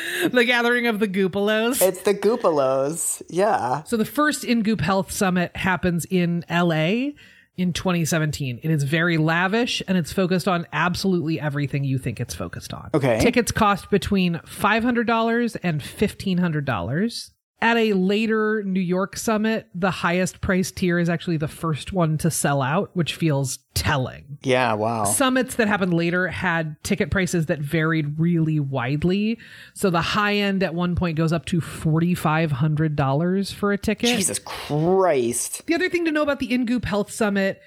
[0.30, 1.82] the gathering of the Goopalos.
[1.82, 3.22] It's the Goopalos.
[3.28, 3.82] Yeah.
[3.84, 7.10] So the first In Goop Health Summit happens in LA
[7.56, 8.60] in 2017.
[8.62, 12.90] It is very lavish and it's focused on absolutely everything you think it's focused on.
[12.94, 13.18] Okay.
[13.20, 17.30] Tickets cost between $500 and $1,500.
[17.62, 22.18] At a later New York summit, the highest price tier is actually the first one
[22.18, 24.38] to sell out, which feels telling.
[24.42, 24.74] Yeah.
[24.74, 25.04] Wow.
[25.04, 29.38] Summits that happened later had ticket prices that varied really widely.
[29.72, 34.16] So the high end at one point goes up to $4,500 for a ticket.
[34.16, 35.66] Jesus Christ.
[35.66, 37.62] The other thing to know about the InGoop Health Summit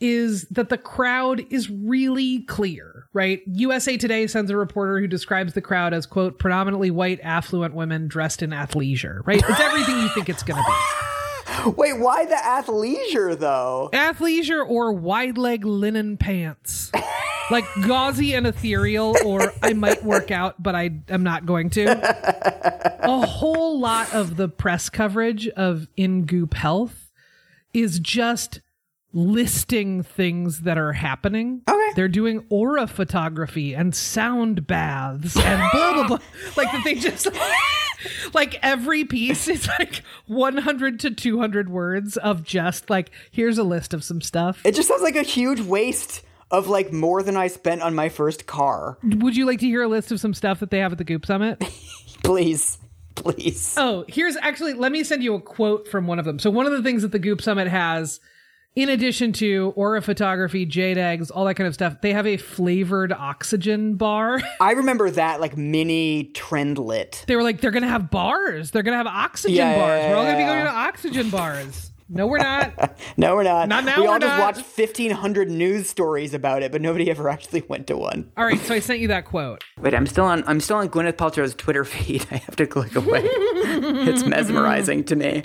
[0.00, 3.40] is that the crowd is really clear, right?
[3.46, 8.08] USA Today sends a reporter who describes the crowd as, quote, predominantly white, affluent women
[8.08, 9.42] dressed in athleisure, right?
[9.46, 11.72] It's everything you think it's going to be.
[11.76, 13.90] Wait, why the athleisure though?
[13.92, 16.90] Athleisure or wide leg linen pants.
[17.50, 23.02] Like gauzy and ethereal, or I might work out, but I am not going to.
[23.04, 27.10] A whole lot of the press coverage of In Goop Health
[27.74, 28.60] is just
[29.12, 31.62] listing things that are happening.
[31.68, 31.90] Okay.
[31.94, 36.18] They're doing aura photography and sound baths and blah blah blah.
[36.56, 37.28] Like that they just
[38.34, 43.94] like every piece is like 100 to 200 words of just like here's a list
[43.94, 44.60] of some stuff.
[44.64, 48.08] It just sounds like a huge waste of like more than I spent on my
[48.08, 48.98] first car.
[49.02, 51.04] Would you like to hear a list of some stuff that they have at the
[51.04, 51.60] Goop Summit?
[52.22, 52.78] Please.
[53.14, 53.74] Please.
[53.76, 56.38] Oh, here's actually, let me send you a quote from one of them.
[56.38, 58.20] So, one of the things that the Goop Summit has,
[58.74, 62.36] in addition to aura photography, jade eggs, all that kind of stuff, they have a
[62.38, 64.40] flavored oxygen bar.
[64.60, 67.26] I remember that like mini trendlet.
[67.26, 68.70] they were like, they're going to have bars.
[68.70, 70.02] They're going to have oxygen Yeah, bars.
[70.02, 71.90] yeah, we're all going to be going to oxygen bars.
[72.08, 72.98] No, we're not.
[73.16, 73.68] No, we're not.
[73.68, 74.56] Not now, we all just not.
[74.56, 78.30] watched 1,500 news stories about it, but nobody ever actually went to one.
[78.36, 79.62] all right, so I sent you that quote.
[79.80, 80.42] Wait, I'm still on.
[80.46, 82.26] I'm still on Gwyneth Paltrow's Twitter feed.
[82.30, 83.22] I have to click away.
[83.24, 85.42] it's mesmerizing to me.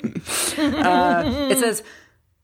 [0.58, 1.82] Uh, it says.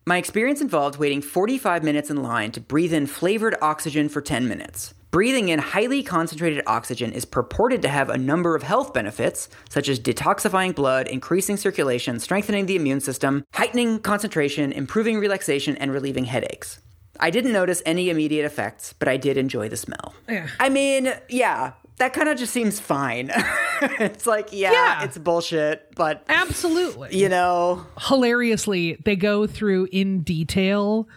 [0.07, 4.47] My experience involved waiting 45 minutes in line to breathe in flavored oxygen for 10
[4.47, 4.93] minutes.
[5.11, 9.89] Breathing in highly concentrated oxygen is purported to have a number of health benefits, such
[9.89, 16.25] as detoxifying blood, increasing circulation, strengthening the immune system, heightening concentration, improving relaxation, and relieving
[16.25, 16.83] headaches.
[17.19, 20.15] I didn't notice any immediate effects, but I did enjoy the smell.
[20.29, 20.49] Yeah.
[20.61, 23.31] I mean, yeah, that kind of just seems fine.
[23.83, 25.05] it's like, yeah, Yeah.
[25.05, 27.17] it's bullshit, but Absolutely.
[27.17, 31.09] you know, Hilariously, they go through in detail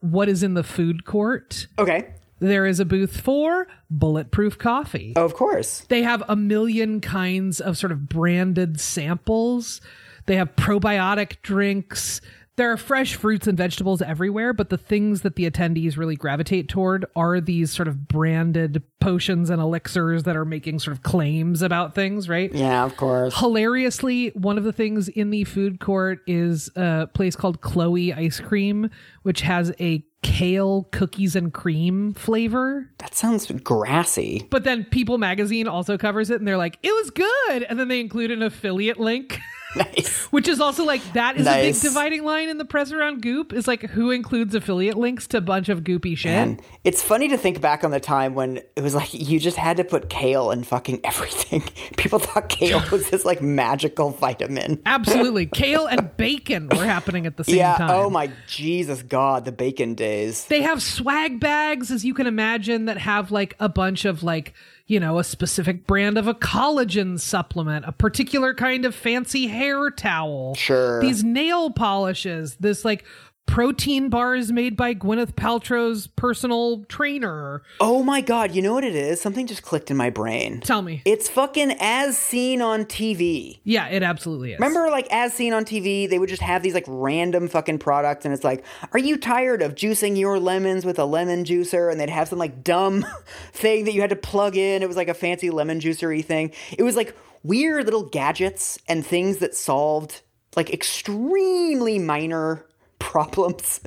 [0.00, 1.66] what is in the food court.
[1.78, 2.08] okay,
[2.38, 5.14] There is a booth for bulletproof coffee.
[5.16, 5.80] of course.
[5.88, 9.80] They have a million kinds of sort of branded samples.
[10.26, 12.20] They have probiotic drinks.
[12.56, 16.68] There are fresh fruits and vegetables everywhere, but the things that the attendees really gravitate
[16.68, 21.60] toward are these sort of branded potions and elixirs that are making sort of claims
[21.60, 22.52] about things, right?
[22.54, 23.38] Yeah, of course.
[23.38, 28.40] Hilariously, one of the things in the food court is a place called Chloe Ice
[28.40, 28.88] Cream,
[29.22, 32.90] which has a kale cookies and cream flavor.
[32.98, 34.46] That sounds grassy.
[34.50, 37.62] But then People Magazine also covers it and they're like, it was good.
[37.64, 39.38] And then they include an affiliate link,
[39.76, 40.24] Nice.
[40.32, 43.52] which is also like, that is a big dividing line in the press around Goop
[43.52, 46.32] is like, who includes affiliate links to a bunch of goopy shit?
[46.32, 49.58] And it's funny to think back on the time when it was like you just
[49.58, 51.60] had to put kale in fucking everything.
[51.98, 54.80] People thought kale was this like magical vitamin.
[54.86, 55.46] Absolutely.
[55.56, 57.58] Kale and bacon were happening at the same time.
[57.58, 57.76] Yeah.
[57.76, 57.90] time.
[57.90, 60.46] Oh my Jesus God, the bacon days.
[60.46, 64.54] They have swag bags, as you can imagine, that have like a bunch of like,
[64.86, 69.90] you know, a specific brand of a collagen supplement, a particular kind of fancy hair
[69.90, 70.54] towel.
[70.54, 71.00] Sure.
[71.00, 73.04] These nail polishes, this like
[73.46, 77.62] protein bars made by Gwyneth Paltrow's personal trainer.
[77.80, 79.20] Oh my god, you know what it is?
[79.20, 80.60] Something just clicked in my brain.
[80.60, 81.02] Tell me.
[81.04, 83.60] It's fucking as seen on TV.
[83.64, 84.58] Yeah, it absolutely is.
[84.58, 88.24] Remember, like, as seen on TV, they would just have these, like, random fucking products,
[88.24, 91.90] and it's like, are you tired of juicing your lemons with a lemon juicer?
[91.90, 93.06] And they'd have some, like, dumb
[93.52, 94.82] thing that you had to plug in.
[94.82, 96.52] It was like a fancy lemon juicery thing.
[96.76, 100.20] It was like weird little gadgets and things that solved,
[100.56, 102.66] like, extremely minor
[102.98, 103.80] problems.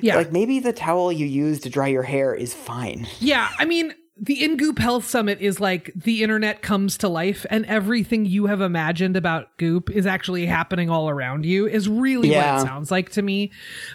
[0.00, 0.16] Yeah.
[0.16, 3.06] Like, maybe the towel you use to dry your hair is fine.
[3.20, 7.64] Yeah, I mean, the InGoop Health Summit is like the internet comes to life, and
[7.66, 12.54] everything you have imagined about Goop is actually happening all around you, is really Yeah.
[12.56, 13.52] what it sounds like to me.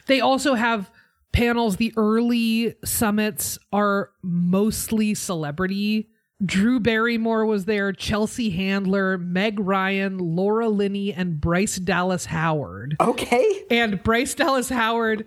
[0.07, 0.89] They also have
[1.33, 1.77] panels.
[1.77, 6.09] The early summits are mostly celebrity.
[6.45, 12.95] Drew Barrymore was there, Chelsea Handler, Meg Ryan, Laura Linney, and Bryce Dallas Howard.
[12.99, 13.63] Okay.
[13.71, 15.25] And Bryce Dallas Howard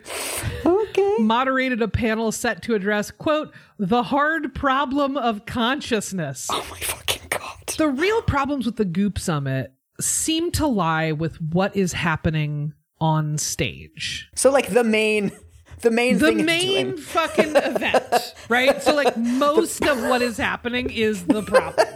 [0.64, 1.14] Okay.
[1.20, 6.48] moderated a panel set to address, quote, the hard problem of consciousness.
[6.50, 7.66] Oh my fucking god.
[7.78, 13.38] The real problems with the Goop Summit seem to lie with what is happening on
[13.38, 14.28] stage.
[14.34, 15.30] So, like, the main.
[15.82, 18.82] The main The main fucking event, right?
[18.82, 21.86] So, like, most of what is happening is the problem.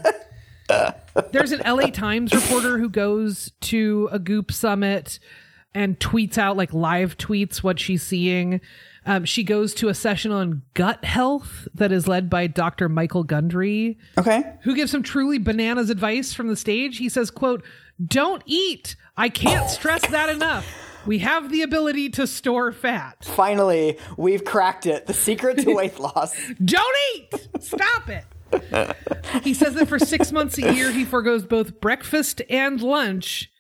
[1.33, 5.18] There's an LA Times reporter who goes to a Goop Summit
[5.74, 8.61] and tweets out, like, live tweets what she's seeing.
[9.07, 12.89] Um, she goes to a session on gut health that is led by Dr.
[12.89, 14.45] Michael Gundry, Okay.
[14.62, 16.99] who gives some truly bananas advice from the stage.
[16.99, 17.64] He says, quote,
[18.05, 18.95] don't eat.
[19.16, 20.66] I can't stress that enough.
[21.07, 23.25] We have the ability to store fat.
[23.25, 25.07] Finally, we've cracked it.
[25.07, 26.35] The secret to weight loss.
[26.65, 27.49] Don't eat.
[27.61, 28.25] Stop it.
[29.43, 33.51] he says that for six months a year, he forgoes both breakfast and lunch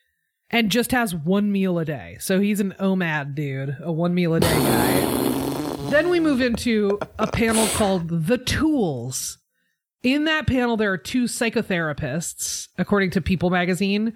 [0.50, 2.16] and just has one meal a day.
[2.20, 5.90] So he's an OMAD dude, a one meal a day guy.
[5.90, 9.38] then we move into a panel called The Tools.
[10.02, 14.14] In that panel, there are two psychotherapists, according to People magazine,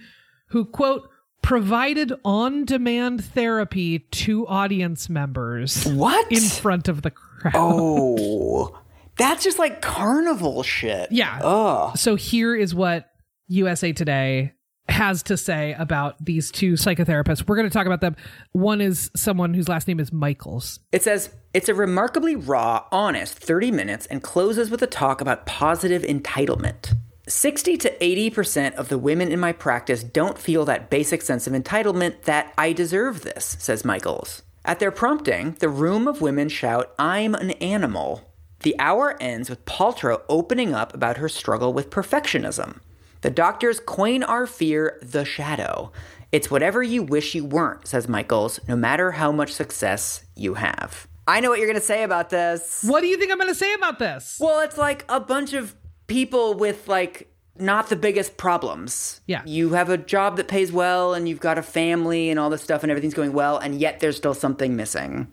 [0.48, 1.08] who quote,
[1.44, 6.32] provided on demand therapy to audience members What?
[6.32, 7.52] in front of the crowd.
[7.54, 8.78] oh.
[9.16, 11.12] That's just like carnival shit.
[11.12, 11.38] Yeah.
[11.44, 11.96] Ugh.
[11.96, 13.10] So here is what
[13.46, 14.54] USA Today
[14.88, 17.46] has to say about these two psychotherapists.
[17.46, 18.16] We're going to talk about them.
[18.52, 20.80] One is someone whose last name is Michaels.
[20.92, 25.46] It says it's a remarkably raw, honest 30 minutes and closes with a talk about
[25.46, 26.94] positive entitlement.
[27.26, 31.54] 60 to 80% of the women in my practice don't feel that basic sense of
[31.54, 34.42] entitlement that I deserve this, says Michaels.
[34.62, 38.30] At their prompting, the room of women shout, I'm an animal.
[38.60, 42.80] The hour ends with Paltrow opening up about her struggle with perfectionism.
[43.22, 45.92] The doctors coin our fear the shadow.
[46.30, 51.08] It's whatever you wish you weren't, says Michaels, no matter how much success you have.
[51.26, 52.84] I know what you're going to say about this.
[52.86, 54.36] What do you think I'm going to say about this?
[54.38, 55.74] Well, it's like a bunch of
[56.06, 59.20] people with like not the biggest problems.
[59.26, 59.42] Yeah.
[59.44, 62.62] You have a job that pays well and you've got a family and all this
[62.62, 65.28] stuff and everything's going well and yet there's still something missing.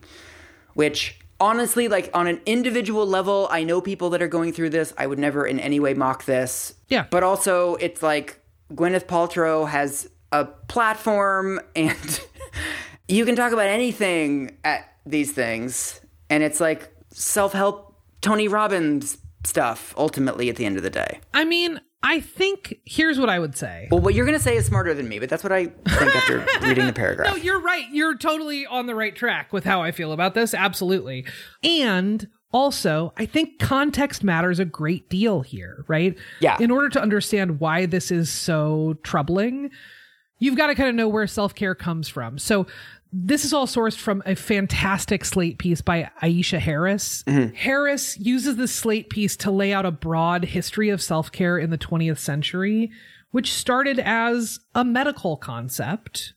[0.73, 4.93] Which honestly like on an individual level, I know people that are going through this.
[4.97, 6.75] I would never in any way mock this.
[6.89, 7.05] Yeah.
[7.09, 8.39] But also it's like
[8.73, 12.21] Gwyneth Paltrow has a platform and
[13.07, 15.99] you can talk about anything at these things
[16.29, 21.19] and it's like self-help Tony Robbins stuff ultimately at the end of the day.
[21.33, 23.87] I mean, I think here's what I would say.
[23.91, 26.15] Well, what you're going to say is smarter than me, but that's what I think
[26.15, 27.29] after reading the paragraph.
[27.29, 27.85] No, you're right.
[27.91, 30.53] You're totally on the right track with how I feel about this.
[30.53, 31.25] Absolutely.
[31.63, 36.17] And also, I think context matters a great deal here, right?
[36.39, 36.57] Yeah.
[36.59, 39.69] In order to understand why this is so troubling,
[40.39, 42.37] you've got to kind of know where self care comes from.
[42.39, 42.65] So,
[43.13, 47.23] this is all sourced from a fantastic slate piece by Aisha Harris.
[47.23, 47.55] Mm-hmm.
[47.55, 51.69] Harris uses this slate piece to lay out a broad history of self care in
[51.69, 52.91] the 20th century,
[53.31, 56.33] which started as a medical concept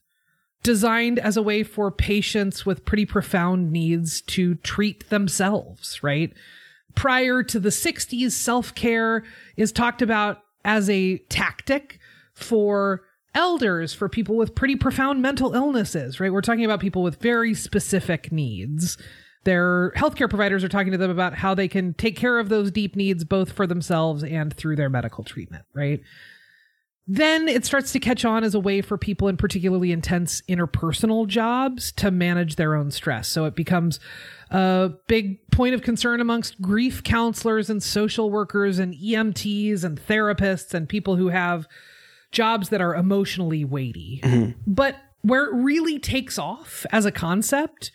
[0.65, 6.33] designed as a way for patients with pretty profound needs to treat themselves, right?
[6.97, 9.23] Prior to the 60s, self care
[9.57, 12.01] is talked about as a tactic
[12.33, 13.03] for
[13.35, 16.33] elders, for people with pretty profound mental illnesses, right?
[16.33, 18.99] We're talking about people with very specific needs.
[19.45, 22.71] Their healthcare providers are talking to them about how they can take care of those
[22.71, 26.01] deep needs both for themselves and through their medical treatment, right?
[27.07, 31.27] Then it starts to catch on as a way for people in particularly intense interpersonal
[31.27, 33.29] jobs to manage their own stress.
[33.29, 34.01] So it becomes
[34.51, 40.73] a big point of concern amongst grief counselors and social workers and EMTs and therapists
[40.73, 41.69] and people who have
[42.35, 44.21] jobs that are emotionally weighty.
[44.23, 44.61] Mm-hmm.
[44.67, 47.91] But where it really takes off as a concept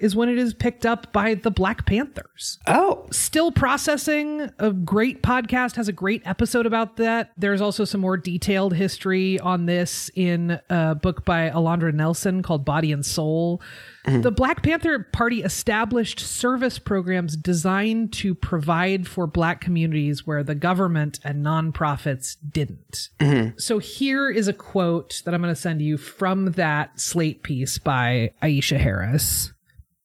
[0.00, 2.58] is when it is picked up by the Black Panthers.
[2.66, 7.32] Oh, Still processing, a great podcast has a great episode about that.
[7.36, 12.64] There's also some more detailed history on this in a book by Alondra Nelson called
[12.64, 13.60] Body and Soul.
[14.06, 14.22] Mm-hmm.
[14.22, 20.54] The Black Panther Party established service programs designed to provide for black communities where the
[20.54, 23.10] government and nonprofits didn't.
[23.20, 23.58] Mm-hmm.
[23.58, 27.78] So here is a quote that I'm going to send you from that Slate piece
[27.78, 29.52] by Aisha Harris.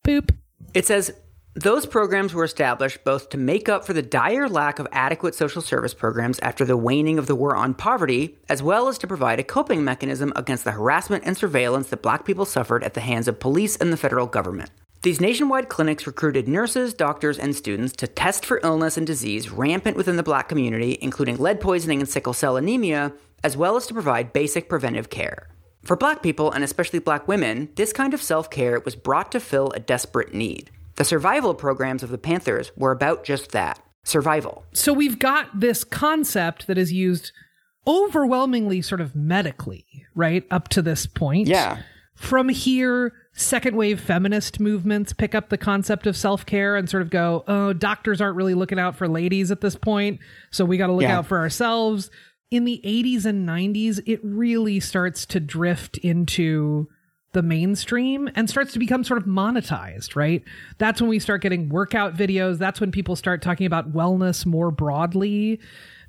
[0.06, 0.36] Boop.
[0.76, 1.12] It says
[1.56, 5.64] those programs were established both to make up for the dire lack of adequate social
[5.64, 9.39] service programs after the waning of the war on poverty, as well as to provide
[9.39, 13.28] a coping mechanism against the harassment and surveillance that black people suffered at the hands
[13.28, 14.70] of police and the federal government.
[15.01, 19.97] These nationwide clinics recruited nurses, doctors, and students to test for illness and disease rampant
[19.97, 23.12] within the black community, including lead poisoning and sickle cell anemia,
[23.43, 25.47] as well as to provide basic preventive care.
[25.86, 29.40] For black people, and especially black women, this kind of self care was brought to
[29.40, 30.72] fill a desperate need.
[30.96, 34.66] The survival programs of the Panthers were about just that survival.
[34.74, 37.32] So we've got this concept that is used
[37.88, 40.44] overwhelmingly sort of medically, right?
[40.52, 41.48] Up to this point.
[41.48, 41.80] Yeah.
[42.16, 47.04] From here, second wave feminist movements pick up the concept of self care and sort
[47.04, 50.20] of go, oh, doctors aren't really looking out for ladies at this point.
[50.50, 51.18] So we got to look Yeah.
[51.20, 52.10] out for ourselves.
[52.52, 56.88] In the 80s and 90s, it really starts to drift into
[57.36, 60.41] the mainstream and starts to become sort of monetized, right?
[60.78, 62.58] That's when we start getting workout videos.
[62.58, 65.60] That's when people start talking about wellness more broadly.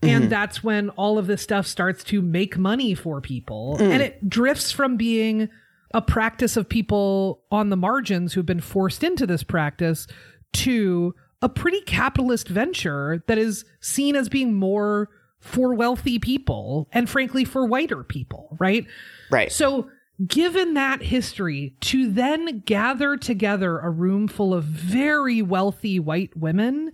[0.03, 0.30] And mm-hmm.
[0.30, 3.76] that's when all of this stuff starts to make money for people.
[3.80, 3.91] Mm.
[3.91, 5.49] And it drifts from being
[5.93, 10.07] a practice of people on the margins who've been forced into this practice
[10.53, 15.09] to a pretty capitalist venture that is seen as being more
[15.47, 18.86] for wealthy people and frankly for whiter people, right?
[19.30, 19.51] Right.
[19.51, 19.90] So,
[20.26, 26.92] given that history, to then gather together a room full of very wealthy white women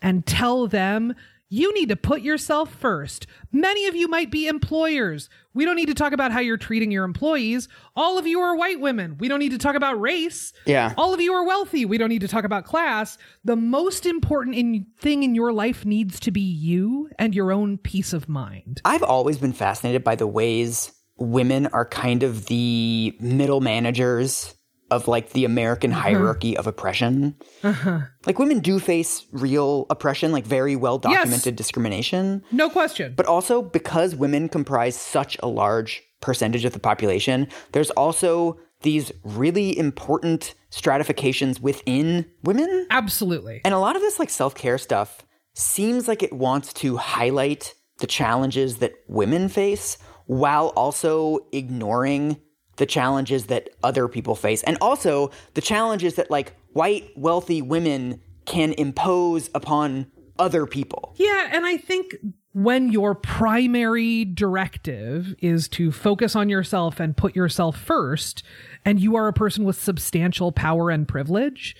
[0.00, 1.14] and tell them,
[1.52, 3.26] you need to put yourself first.
[3.52, 5.28] Many of you might be employers.
[5.52, 7.68] We don't need to talk about how you're treating your employees.
[7.94, 9.18] All of you are white women.
[9.18, 10.54] We don't need to talk about race.
[10.64, 10.94] Yeah.
[10.96, 11.84] All of you are wealthy.
[11.84, 13.18] We don't need to talk about class.
[13.44, 17.76] The most important in, thing in your life needs to be you and your own
[17.76, 18.80] peace of mind.
[18.86, 24.54] I've always been fascinated by the ways women are kind of the middle managers
[24.92, 26.00] of like the American mm-hmm.
[26.00, 27.34] hierarchy of oppression.
[27.64, 28.00] Uh-huh.
[28.26, 32.44] Like women do face real oppression, like very well documented discrimination.
[32.52, 33.14] No question.
[33.16, 39.10] But also because women comprise such a large percentage of the population, there's also these
[39.24, 42.86] really important stratifications within women.
[42.90, 43.62] Absolutely.
[43.64, 45.24] And a lot of this like self-care stuff
[45.54, 52.36] seems like it wants to highlight the challenges that women face while also ignoring
[52.82, 58.20] the challenges that other people face and also the challenges that like white wealthy women
[58.44, 61.14] can impose upon other people.
[61.16, 62.16] Yeah, and I think
[62.54, 68.42] when your primary directive is to focus on yourself and put yourself first,
[68.84, 71.76] and you are a person with substantial power and privilege,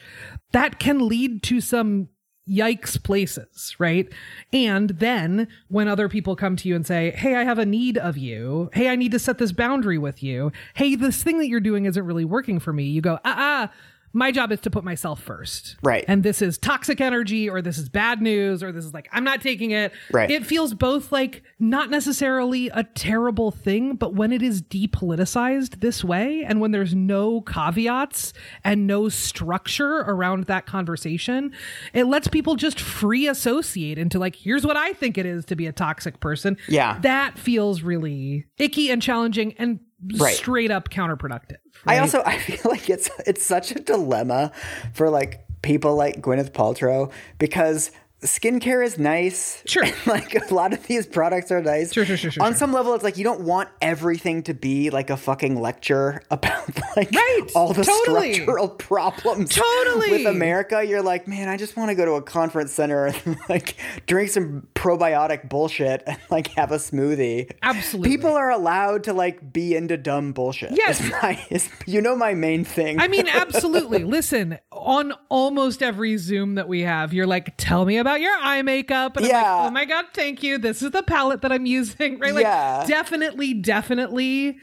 [0.53, 2.11] that can lead to some
[2.49, 4.09] yikes places, right?
[4.53, 7.99] And then when other people come to you and say, Hey, I have a need
[7.99, 8.71] of you.
[8.73, 10.53] Hey, I need to set this boundary with you.
[10.75, 12.85] Hey, this thing that you're doing isn't really working for me.
[12.85, 13.73] You go, ah, ah.
[14.13, 15.77] My job is to put myself first.
[15.83, 16.05] Right.
[16.09, 19.25] And this is toxic energy, or this is bad news, or this is like, I'm
[19.25, 19.93] not taking it.
[20.11, 20.31] Right.
[20.31, 26.05] It feels both like not necessarily a terrible thing, but when it is depoliticized this
[26.05, 28.33] way, and when there's no caveats
[28.65, 31.53] and no structure around that conversation,
[31.93, 35.57] it lets people just free associate into like, here's what I think it is to
[35.57, 36.57] be a toxic person.
[36.69, 36.99] Yeah.
[37.01, 39.81] That feels really icky and challenging and
[40.19, 40.35] Right.
[40.35, 41.59] straight up counterproductive.
[41.87, 44.53] I also I feel like it's it's such a dilemma
[44.95, 47.91] for like people like Gwyneth Paltrow because
[48.23, 49.63] skincare is nice.
[49.67, 49.85] Sure.
[50.07, 51.93] Like a lot of these products are nice.
[51.93, 52.59] Sure, sure, sure, sure, On sure.
[52.59, 56.69] some level, it's like you don't want everything to be like a fucking lecture about
[56.97, 58.35] like Right, all the totally.
[58.35, 60.11] structural problems Totally.
[60.11, 60.85] with America.
[60.85, 64.31] You're like, man, I just want to go to a conference center and like drink
[64.31, 67.51] some probiotic bullshit and like have a smoothie.
[67.63, 68.11] Absolutely.
[68.11, 70.73] People are allowed to like be into dumb bullshit.
[70.73, 71.01] Yes.
[71.23, 71.41] My,
[71.87, 73.01] you know my main thing.
[73.01, 74.05] I mean, absolutely.
[74.05, 78.63] Listen, on almost every Zoom that we have, you're like, tell me about your eye
[78.63, 79.17] makeup.
[79.17, 79.55] And I'm Yeah.
[79.55, 80.59] like, oh my God, thank you.
[80.59, 82.19] This is the palette that I'm using.
[82.23, 82.35] Right?
[82.35, 82.85] Like, Yeah.
[82.87, 84.59] definitely, definitely.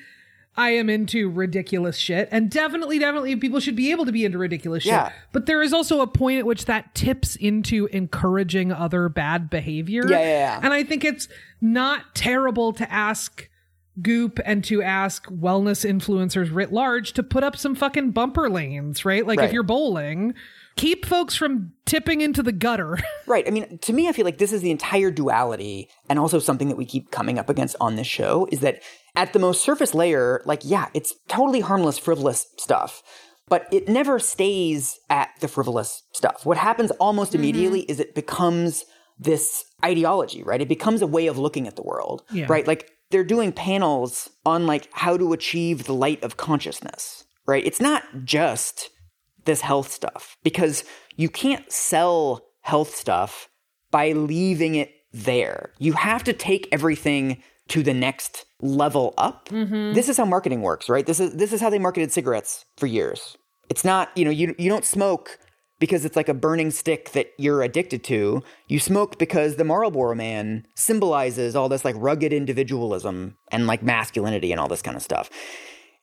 [0.57, 2.27] I am into ridiculous shit.
[2.31, 4.91] And definitely, definitely, people should be able to be into ridiculous shit.
[4.91, 5.11] Yeah.
[5.31, 10.03] But there is also a point at which that tips into encouraging other bad behavior.
[10.09, 10.59] Yeah, yeah, yeah.
[10.61, 11.29] And I think it's
[11.61, 13.47] not terrible to ask
[14.01, 19.05] Goop and to ask wellness influencers writ large to put up some fucking bumper lanes,
[19.05, 19.25] right?
[19.25, 19.47] Like Right.
[19.47, 20.33] if you're bowling,
[20.79, 22.97] keep folks from tipping into the gutter.
[23.27, 23.47] Right.
[23.47, 26.67] I mean, to me, I feel like this is the entire duality, and also something
[26.69, 28.81] that we keep coming up against on this show is that
[29.15, 33.03] at the most surface layer, like, yeah, it's totally harmless, frivolous stuff,
[33.47, 36.43] but it never stays at the frivolous stuff.
[36.43, 37.41] What happens almost mm-hmm.
[37.41, 38.83] immediately is it becomes
[39.19, 40.61] this ideology, right?
[40.61, 42.47] It becomes a way of looking at the world, Yeah.
[42.49, 42.65] right?
[42.65, 47.63] Like, they're doing panels on like how to achieve the light of consciousness, right?
[47.63, 48.89] It's not just
[49.45, 50.83] this health stuff because
[51.15, 53.49] you can't sell health stuff
[53.91, 55.71] by leaving it there.
[55.79, 59.49] You have to take everything to the next level up.
[59.49, 59.93] Mm-hmm.
[59.93, 61.05] This is how marketing works, right?
[61.05, 63.37] This is this is how they marketed cigarettes for years.
[63.69, 65.39] It's not, you know, you you don't smoke
[65.79, 68.43] because it's like a burning stick that you're addicted to.
[68.67, 74.51] You smoke because the Marlboro man symbolizes all this like rugged individualism and like masculinity
[74.51, 75.29] and all this kind of stuff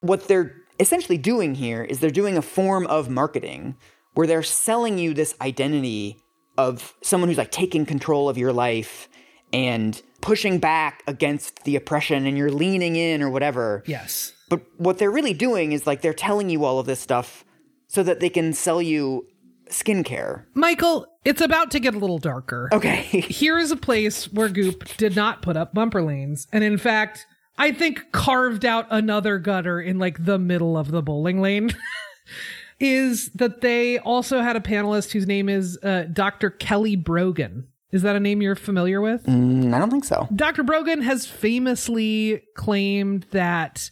[0.01, 3.77] what they're essentially doing here is they're doing a form of marketing
[4.15, 6.19] where they're selling you this identity
[6.59, 9.09] of someone who's like taking control of your life
[9.53, 13.83] and pushing back against the oppression and you're leaning in or whatever.
[13.87, 14.33] yes.
[14.49, 17.45] But what they're really doing is like they're telling you all of this stuff
[17.89, 19.27] so that they can sell you
[19.69, 20.45] skincare.
[20.55, 22.69] Michael, it's about to get a little darker.
[22.73, 23.03] Okay.
[23.03, 26.47] Here is a place where Goop did not put up bumper lanes.
[26.53, 27.27] And in fact,
[27.59, 31.71] I think carved out another gutter in like the middle of the bowling lane.
[32.81, 36.51] is that they also had a panelist whose name is uh, Dr.
[36.51, 37.69] Kelly Brogan.
[37.91, 39.25] Is that a name you're familiar with?
[39.25, 40.29] Mm, I don't think so.
[40.35, 40.63] Dr.
[40.63, 43.91] Brogan has famously claimed that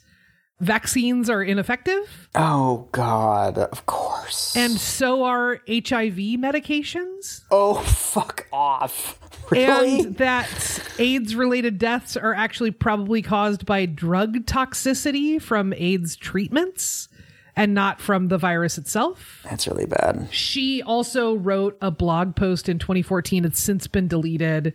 [0.61, 4.55] vaccines are ineffective Oh God, of course.
[4.57, 7.41] and so are HIV medications.
[7.51, 9.19] oh fuck off.
[9.51, 10.01] Really?
[10.01, 17.09] and that AIDS related deaths are actually probably caused by drug toxicity from AIDS treatments
[17.57, 19.41] and not from the virus itself.
[19.45, 20.29] That's really bad.
[20.31, 24.75] She also wrote a blog post in 2014, it's since been deleted,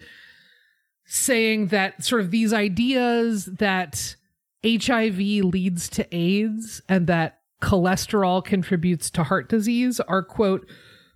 [1.06, 4.16] saying that sort of these ideas that
[4.64, 10.70] HIV leads to AIDS and that cholesterol contributes to heart disease are, quote,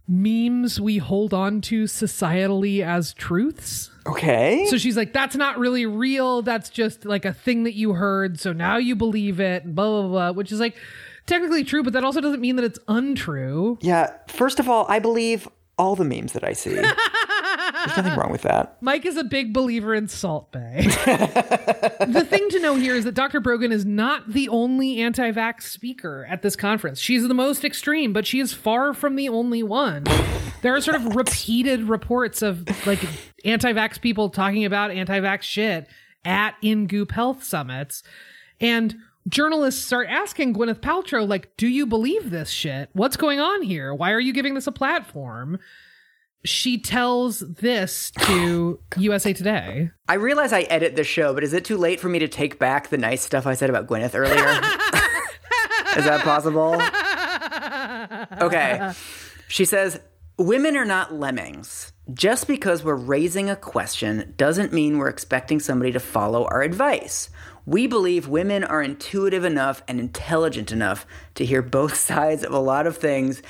[0.08, 3.89] memes we hold on to societally as truths.
[4.06, 4.66] Okay.
[4.70, 6.41] So she's like, that's not really real.
[6.41, 8.39] That's just like a thing that you heard.
[8.39, 10.76] So now you believe it, and blah, blah, blah, which is like
[11.26, 13.78] technically true, but that also doesn't mean that it's untrue.
[13.82, 15.47] Yeah, first of all, I believe
[15.78, 16.78] all the memes that I see.
[17.86, 18.77] There's nothing wrong with that.
[18.81, 20.81] Mike is a big believer in Salt Bae.
[22.07, 23.39] the thing to know here is that Dr.
[23.39, 26.99] Brogan is not the only anti vax speaker at this conference.
[26.99, 30.05] She's the most extreme, but she is far from the only one.
[30.61, 32.99] There are sort of repeated reports of like
[33.43, 35.88] anti vax people talking about anti vax shit
[36.25, 38.03] at in Goop Health summits.
[38.61, 38.95] And
[39.27, 42.89] journalists start asking Gwyneth Paltrow, like, do you believe this shit?
[42.93, 43.93] What's going on here?
[43.93, 45.59] Why are you giving this a platform?
[46.45, 49.91] She tells this to USA Today.
[50.07, 52.59] I realize I edit the show, but is it too late for me to take
[52.59, 54.35] back the nice stuff I said about Gwyneth earlier?
[55.97, 56.81] is that possible?
[58.41, 58.91] Okay.
[59.47, 59.99] She says,
[60.37, 61.93] Women are not lemmings.
[62.11, 67.29] Just because we're raising a question doesn't mean we're expecting somebody to follow our advice.
[67.65, 72.59] We believe women are intuitive enough and intelligent enough to hear both sides of a
[72.59, 73.41] lot of things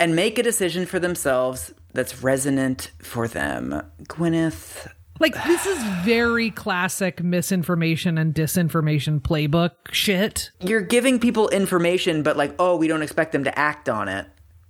[0.00, 3.82] and make a decision for themselves that's resonant for them.
[4.04, 4.88] Gwyneth,
[5.20, 10.50] Like, this is very classic misinformation and disinformation playbook shit.
[10.60, 14.26] you're giving people information, but like, oh, we don't expect them to act on it.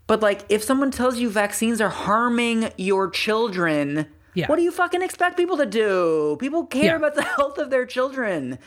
[0.06, 4.46] But like, if someone tells you vaccines are harming your children, Yeah.
[4.48, 6.36] what do you fucking expect people to do?
[6.40, 6.96] People care Yeah.
[6.96, 8.58] about the health of their children.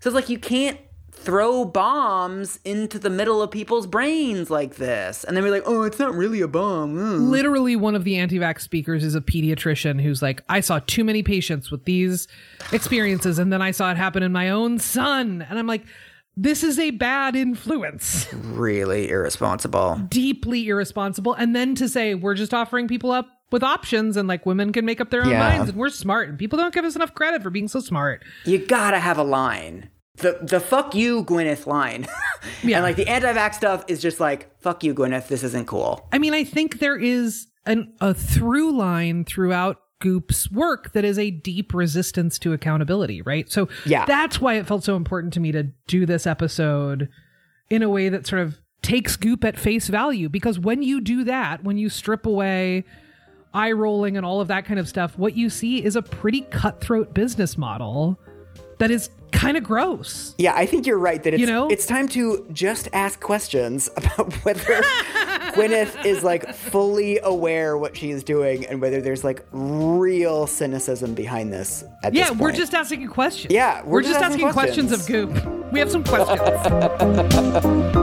[0.00, 0.78] So it's like, you can't
[1.14, 5.22] throw bombs into the middle of people's brains like this.
[5.24, 7.30] And then we're like, oh, it's not really a bomb.
[7.30, 11.04] Literally, one of the anti vax speakers is a pediatrician who's like, I saw too
[11.04, 12.26] many patients with these
[12.72, 15.46] experiences, and then I saw it happen in my own son.
[15.48, 15.84] And I'm like,
[16.36, 18.26] this is a bad influence.
[18.32, 20.00] Really irresponsible.
[20.08, 24.46] deeply irresponsible and then to say we're just offering people up with options and like
[24.46, 25.38] women can make up their own Yeah.
[25.38, 28.24] minds and we're smart and people don't give us enough credit for being so smart
[28.46, 29.90] you gotta have a line.
[30.16, 32.06] The the fuck you Gwyneth line.
[32.64, 32.78] Yeah.
[32.78, 36.08] And like the anti-vax stuff is just like, fuck you, Gwyneth, this isn't cool.
[36.12, 41.18] i mean i think there is an, a through line throughout goop's work that is
[41.20, 44.04] a deep resistance to accountability right so Yeah.
[44.06, 47.08] that's why it felt so important to me to do this episode
[47.70, 51.22] in a way that sort of takes goop at face value because when you do
[51.24, 52.82] that when you strip away
[53.54, 56.40] eye rolling and all of that kind of stuff what you see is a pretty
[56.50, 58.18] cutthroat business model
[58.82, 60.34] that is kind of gross.
[60.38, 61.68] Yeah, I think you're right that it's You know?
[61.68, 64.60] it's time to just ask questions about whether
[65.54, 71.14] Gwyneth is like fully aware what she is doing and whether there's like real cynicism
[71.14, 71.84] behind this.
[72.02, 73.54] At Yeah, this we're just asking questions.
[73.54, 75.72] Yeah, we're, we're just just asking asking questions of Goop.
[75.72, 76.40] We have some questions.